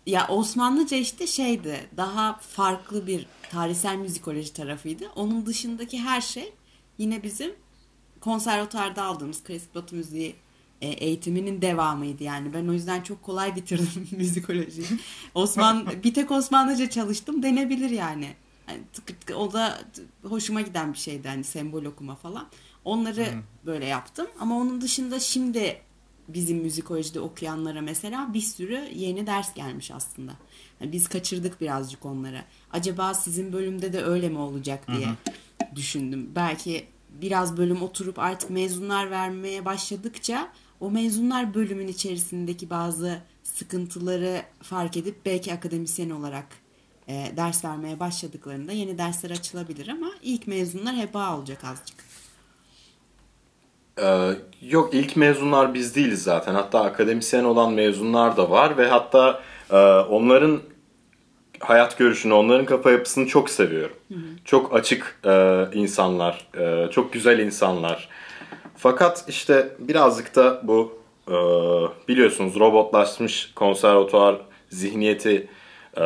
ya 0.06 0.28
Osmanlıca 0.28 0.98
işte 0.98 1.28
şeydi 1.28 1.90
daha 1.98 2.34
farklı 2.38 3.08
bir 3.08 3.26
tarihsel 3.52 3.96
müzikoloji 3.96 4.54
tarafıydı. 4.54 5.04
Onun 5.16 5.46
dışındaki 5.46 6.00
her 6.00 6.22
şey 6.22 6.54
yine 6.98 7.24
bizim 7.24 7.52
konservatuarda 8.22 9.04
aldığımız 9.04 9.44
klasik 9.44 9.76
batı 9.76 9.96
müziği 9.96 10.36
e, 10.82 10.88
eğitiminin 10.88 11.62
devamıydı 11.62 12.24
yani. 12.24 12.54
Ben 12.54 12.68
o 12.68 12.74
yüzden 12.74 13.02
çok 13.02 13.24
kolay 13.24 13.56
bitirdim 13.56 14.08
müzikolojiyi. 14.18 14.88
Osman 15.36 15.88
bir 16.04 16.14
tek 16.14 16.32
Osmanlıca 16.32 16.90
çalıştım 16.90 17.44
denebilir 17.44 17.90
yani. 17.90 18.34
Yani 18.68 18.82
tık 18.94 19.08
tık, 19.08 19.38
o 19.38 19.54
da 19.54 19.82
hoşuma 20.24 20.62
giden 20.62 20.94
bir 20.94 20.98
şeydi 20.98 21.28
hani 21.28 21.44
sembol 21.44 21.86
okuma 21.86 22.16
falan. 22.16 22.48
Onları 22.86 23.28
böyle 23.66 23.86
yaptım 23.86 24.28
ama 24.40 24.58
onun 24.58 24.82
dışında 24.82 25.20
şimdi 25.20 25.82
bizim 26.28 26.58
müzikolojide 26.58 27.20
okuyanlara 27.20 27.82
mesela 27.82 28.34
bir 28.34 28.42
sürü 28.42 28.90
yeni 28.94 29.28
ders 29.28 29.54
gelmiş 29.54 29.92
aslında. 29.92 30.32
Yani 30.82 30.92
biz 30.92 31.08
kaçırdık 31.08 31.62
birazcık 31.62 32.06
onları. 32.06 32.44
Acaba 32.72 33.14
sizin 33.14 33.54
bölümde 33.54 33.94
de 33.94 34.04
öyle 34.04 34.30
mi 34.30 34.38
olacak 34.38 34.88
diye 34.88 35.08
düşündüm. 35.76 36.32
Belki 36.36 36.88
biraz 37.10 37.58
bölüm 37.58 37.82
oturup 37.82 38.20
artık 38.20 38.50
mezunlar 38.50 39.12
vermeye 39.12 39.66
başladıkça 39.66 40.52
o 40.80 40.92
mezunlar 40.92 41.54
bölümün 41.54 41.88
içerisindeki 41.88 42.70
bazı 42.70 43.22
sıkıntıları 43.44 44.42
fark 44.62 44.98
edip 44.98 45.26
belki 45.26 45.54
akademisyen 45.54 46.10
olarak 46.10 46.48
e, 47.08 47.38
ders 47.38 47.66
vermeye 47.66 48.00
başladıklarında 48.00 48.72
yeni 48.72 48.98
dersler 48.98 49.32
açılabilir 49.32 49.88
ama 49.88 50.08
ilk 50.22 50.48
mezunlar 50.48 50.96
heba 50.96 51.38
olacak 51.38 51.64
azıcık. 51.64 52.08
Ee, 54.02 54.30
yok 54.62 54.94
ilk 54.94 55.16
mezunlar 55.16 55.74
biz 55.74 55.96
değiliz 55.96 56.24
zaten. 56.24 56.54
Hatta 56.54 56.82
akademisyen 56.84 57.44
olan 57.44 57.74
mezunlar 57.74 58.38
da 58.38 58.50
var 58.50 58.78
ve 58.78 58.88
hatta 58.88 59.42
e, 59.72 59.78
onların 60.10 60.60
hayat 61.60 61.98
görüşünü, 61.98 62.34
onların 62.34 62.66
kafa 62.66 62.92
yapısını 62.92 63.28
çok 63.28 63.50
seviyorum. 63.50 63.96
Çok 64.46 64.76
açık 64.76 65.20
e, 65.26 65.66
insanlar, 65.74 66.48
e, 66.58 66.92
çok 66.92 67.14
güzel 67.14 67.40
insanlar. 67.40 68.10
Fakat 68.76 69.26
işte 69.28 69.76
birazcık 69.80 70.36
da 70.36 70.62
bu 70.64 71.02
e, 71.28 71.36
biliyorsunuz 72.08 72.56
robotlaşmış 72.56 73.52
konservatuvar 73.56 74.36
zihniyeti 74.70 75.48
e, 75.98 76.04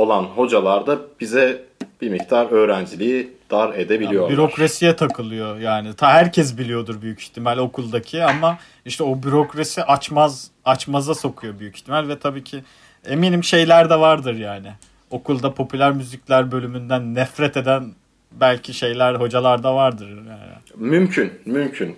olan 0.00 0.22
hocalar 0.22 0.86
da 0.86 0.98
bize 1.20 1.62
bir 2.00 2.10
miktar 2.10 2.52
öğrenciliği 2.52 3.32
dar 3.50 3.74
edebiliyorlar. 3.74 4.32
Bürokrasiye 4.32 4.96
takılıyor 4.96 5.58
yani. 5.58 5.94
Ta 5.94 6.12
herkes 6.12 6.58
biliyordur 6.58 7.02
büyük 7.02 7.20
ihtimal 7.20 7.58
okuldaki 7.58 8.24
ama 8.24 8.58
işte 8.84 9.04
o 9.04 9.22
bürokrasi 9.22 9.84
açmaz 9.84 10.50
açmaza 10.64 11.14
sokuyor 11.14 11.58
büyük 11.58 11.76
ihtimal 11.76 12.08
ve 12.08 12.18
tabii 12.18 12.44
ki 12.44 12.62
eminim 13.06 13.44
şeyler 13.44 13.90
de 13.90 14.00
vardır 14.00 14.34
yani. 14.34 14.68
Okulda 15.10 15.54
popüler 15.54 15.92
müzikler 15.92 16.52
bölümünden 16.52 17.14
nefret 17.14 17.56
eden 17.56 17.92
belki 18.32 18.74
şeyler 18.74 19.14
hocalar 19.14 19.62
da 19.62 19.74
vardır 19.74 20.08
yani. 20.08 20.40
Mümkün, 20.76 21.32
mümkün. 21.44 21.96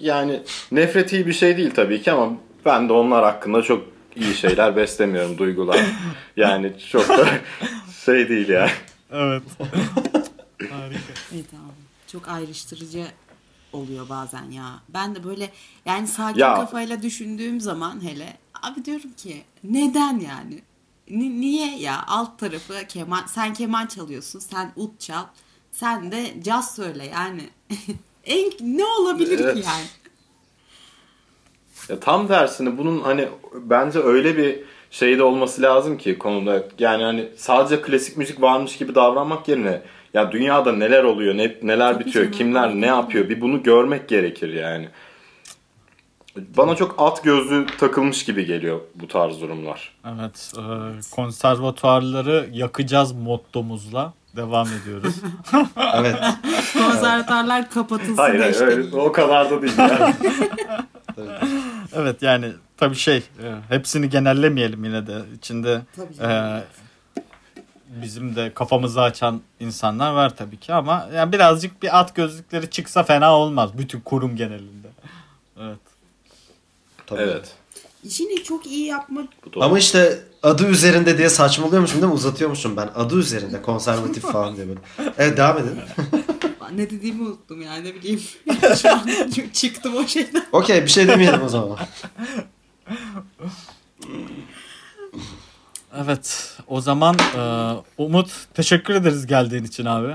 Yani 0.00 0.40
nefret 0.72 1.12
iyi 1.12 1.26
bir 1.26 1.32
şey 1.32 1.56
değil 1.56 1.70
tabii 1.74 2.02
ki 2.02 2.12
ama 2.12 2.32
ben 2.64 2.88
de 2.88 2.92
onlar 2.92 3.24
hakkında 3.24 3.62
çok 3.62 3.93
iyi 4.16 4.34
şeyler 4.34 4.76
beslemiyorum, 4.76 5.38
duygular. 5.38 5.80
Yani 6.36 6.72
çok 6.92 7.08
da 7.08 7.28
şey 8.04 8.28
değil 8.28 8.48
yani. 8.48 8.70
Evet. 9.12 9.42
Harika. 10.70 11.12
Evet 11.34 11.46
abi. 11.54 11.84
Çok 12.12 12.28
ayrıştırıcı 12.28 13.06
oluyor 13.72 14.08
bazen 14.08 14.50
ya. 14.50 14.74
Ben 14.88 15.14
de 15.14 15.24
böyle 15.24 15.50
yani 15.86 16.06
sakin 16.08 16.40
Ya. 16.40 16.54
kafayla 16.54 17.02
düşündüğüm 17.02 17.60
zaman 17.60 18.04
hele 18.04 18.36
abi 18.62 18.84
diyorum 18.84 19.12
ki 19.16 19.44
neden 19.64 20.20
yani? 20.20 20.62
Ni- 21.10 21.40
niye 21.40 21.76
ya 21.78 22.04
alt 22.06 22.38
tarafı 22.38 22.86
keman 22.88 23.26
sen 23.26 23.54
keman 23.54 23.86
çalıyorsun 23.86 24.38
sen 24.38 24.72
ut 24.76 25.00
çal 25.00 25.24
sen 25.72 26.12
de 26.12 26.34
caz 26.44 26.74
söyle 26.74 27.06
yani 27.06 27.48
en 28.24 28.50
ne 28.60 28.84
olabilir 28.84 29.38
Evet. 29.40 29.54
ki 29.54 29.62
yani? 29.66 29.84
Ya 31.88 32.00
tam 32.00 32.26
tersine 32.28 32.78
bunun 32.78 33.00
hani 33.00 33.28
bence 33.54 33.98
öyle 33.98 34.36
bir 34.36 34.60
şey 34.90 35.18
de 35.18 35.22
olması 35.22 35.62
lazım 35.62 35.98
ki 35.98 36.18
konuda 36.18 36.62
yani 36.78 37.02
hani 37.02 37.28
sadece 37.36 37.82
klasik 37.82 38.16
müzik 38.16 38.42
varmış 38.42 38.76
gibi 38.76 38.94
davranmak 38.94 39.48
yerine 39.48 39.82
ya 40.14 40.32
dünyada 40.32 40.72
neler 40.72 41.04
oluyor, 41.04 41.36
ne, 41.36 41.56
neler 41.62 41.92
Tabii 41.94 42.04
bitiyor, 42.04 42.24
canım. 42.24 42.38
kimler 42.38 42.74
ne 42.74 42.86
yapıyor 42.86 43.28
bir 43.28 43.40
bunu 43.40 43.62
görmek 43.62 44.08
gerekir 44.08 44.52
yani. 44.52 44.88
Bana 46.56 46.74
çok 46.76 46.94
at 46.98 47.24
gözlü 47.24 47.66
takılmış 47.78 48.24
gibi 48.24 48.46
geliyor 48.46 48.80
bu 48.94 49.08
tarz 49.08 49.40
durumlar. 49.40 49.92
Evet. 50.06 50.52
e, 50.56 50.62
konservatuarları 51.14 52.48
yakacağız 52.52 53.12
mottomuzla 53.12 54.12
devam 54.36 54.68
ediyoruz. 54.82 55.14
Evet. 55.94 56.16
Konservatuarlar 56.78 57.70
kapatılsın 57.70 58.16
Hayır, 58.16 58.40
hayır 58.40 58.60
öyle, 58.60 58.96
o 58.96 59.12
kadar 59.12 59.50
da 59.50 59.62
değil. 59.62 59.72
Yani. 59.78 60.14
Evet 61.96 62.22
yani 62.22 62.52
tabii 62.76 62.96
şey 62.96 63.16
e, 63.16 63.54
hepsini 63.68 64.08
genellemeyelim 64.08 64.84
yine 64.84 65.06
de 65.06 65.18
içinde 65.36 65.82
Tabii 65.96 66.32
e, 66.32 66.62
bizim 68.02 68.36
de 68.36 68.52
kafamızı 68.54 69.02
açan 69.02 69.40
insanlar 69.60 70.12
var 70.12 70.36
tabii 70.36 70.56
ki 70.56 70.72
ama 70.74 71.08
yani 71.14 71.32
birazcık 71.32 71.82
bir 71.82 72.00
at 72.00 72.14
gözlükleri 72.14 72.70
çıksa 72.70 73.02
fena 73.02 73.38
olmaz 73.38 73.78
bütün 73.78 74.00
kurum 74.00 74.36
genelinde. 74.36 74.88
Evet. 75.60 75.78
Tabii. 77.06 77.20
evet. 77.20 77.52
İşini 78.04 78.42
çok 78.42 78.66
iyi 78.66 78.86
yapma. 78.86 79.28
Ama 79.60 79.78
işte 79.78 80.18
adı 80.42 80.66
üzerinde 80.66 81.18
diye 81.18 81.28
saçmalıyormuşum 81.28 82.00
değil 82.00 82.12
mi? 82.12 82.14
Uzatıyormuşum 82.14 82.76
ben. 82.76 82.90
Adı 82.94 83.18
üzerinde 83.18 83.62
konservatif 83.62 84.22
falan 84.22 84.56
diye 84.56 84.68
böyle. 84.68 84.80
Evet 85.18 85.36
devam 85.36 85.58
edin. 85.58 85.78
ne 86.70 86.90
dediğimi 86.90 87.22
unuttum 87.22 87.62
yani 87.62 87.84
ne 87.88 87.94
bileyim. 87.94 88.20
Şu 88.82 88.92
an 88.92 89.08
çıktım 89.52 89.96
o 89.96 90.06
şeyden. 90.06 90.46
Okey 90.52 90.82
bir 90.82 90.88
şey 90.90 91.08
demeyelim 91.08 91.42
o 91.42 91.48
zaman. 91.48 91.78
Evet 95.96 96.56
o 96.66 96.80
zaman 96.80 97.16
e, 97.38 97.72
Umut 97.98 98.30
teşekkür 98.54 98.94
ederiz 98.94 99.26
geldiğin 99.26 99.64
için 99.64 99.84
abi. 99.84 100.14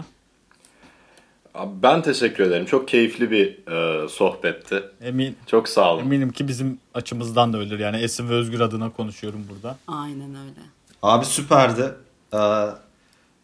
Abi 1.53 1.83
Ben 1.83 2.01
teşekkür 2.01 2.43
ederim. 2.43 2.65
Çok 2.65 2.87
keyifli 2.87 3.31
bir 3.31 3.71
e, 4.03 4.07
sohbetti. 4.09 4.83
Emin 5.01 5.37
Çok 5.47 5.69
sağ 5.69 5.93
olun. 5.93 6.01
eminim 6.01 6.31
ki 6.31 6.47
bizim 6.47 6.79
açımızdan 6.93 7.53
da 7.53 7.57
öyledir. 7.57 7.79
Yani 7.79 7.97
Esin 7.97 8.29
ve 8.29 8.33
Özgür 8.33 8.59
adına 8.59 8.89
konuşuyorum 8.89 9.45
burada. 9.49 9.77
Aynen 9.87 10.29
öyle. 10.35 10.59
Abi 11.03 11.25
süperdi. 11.25 11.91
Ee, 12.33 12.37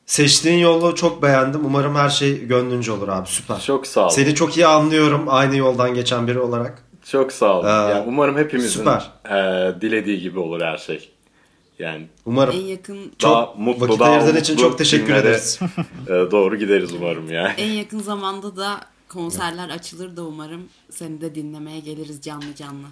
seçtiğin 0.06 0.58
yolu 0.60 0.96
çok 0.96 1.24
beğendim. 1.24 1.66
Umarım 1.66 1.96
her 1.96 2.10
şey 2.10 2.46
gönlünce 2.46 2.92
olur 2.92 3.08
abi. 3.08 3.28
Süper. 3.28 3.60
Çok 3.60 3.88
sağ 3.88 4.02
olun. 4.02 4.10
Seni 4.10 4.36
çok 4.36 4.58
iyi 4.58 4.68
anlıyorum 4.68 5.26
aynı 5.28 5.58
yoldan 5.58 5.94
geçen 5.94 6.28
biri 6.28 6.40
olarak. 6.40 6.84
Çok 7.12 7.32
sağ 7.32 7.60
olun. 7.60 7.68
Ee, 7.68 7.70
yani 7.70 8.04
umarım 8.08 8.38
hepimizin 8.38 8.70
süper. 8.70 9.12
e, 9.26 9.82
dilediği 9.82 10.20
gibi 10.20 10.40
olur 10.40 10.62
her 10.62 10.78
şey. 10.78 11.10
Yani 11.80 12.08
Umarım. 12.26 12.56
En 12.56 12.60
yakın 12.60 12.98
daha 13.24 13.46
Çok 13.46 13.60
mutlu, 13.60 13.88
vakit 13.88 14.00
daha 14.00 14.12
ayırdığın 14.12 14.36
için 14.36 14.58
çok 14.58 14.78
teşekkür 14.78 15.08
günlere, 15.08 15.28
ederiz. 15.28 15.60
e, 16.08 16.12
doğru 16.12 16.56
gideriz 16.56 16.94
umarım 16.94 17.32
yani. 17.32 17.54
en 17.58 17.72
yakın 17.72 18.00
zamanda 18.00 18.58
da 18.58 18.82
konserler 19.10 19.70
açılır 19.70 20.18
da 20.18 20.24
umarım 20.24 20.70
seni 20.90 21.22
de 21.22 21.36
dinlemeye 21.36 21.80
geliriz 21.80 22.22
canlı 22.22 22.56
canlı. 22.56 22.88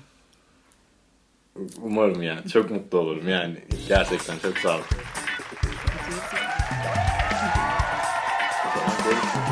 Umarım 1.82 2.24
yani. 2.24 2.50
Çok 2.50 2.72
mutlu 2.72 2.98
olurum 2.98 3.30
yani. 3.30 3.58
Gerçekten 3.88 4.40
çok 4.40 4.58
sağ 4.58 4.76
olun. 4.76 4.84
O 9.06 9.43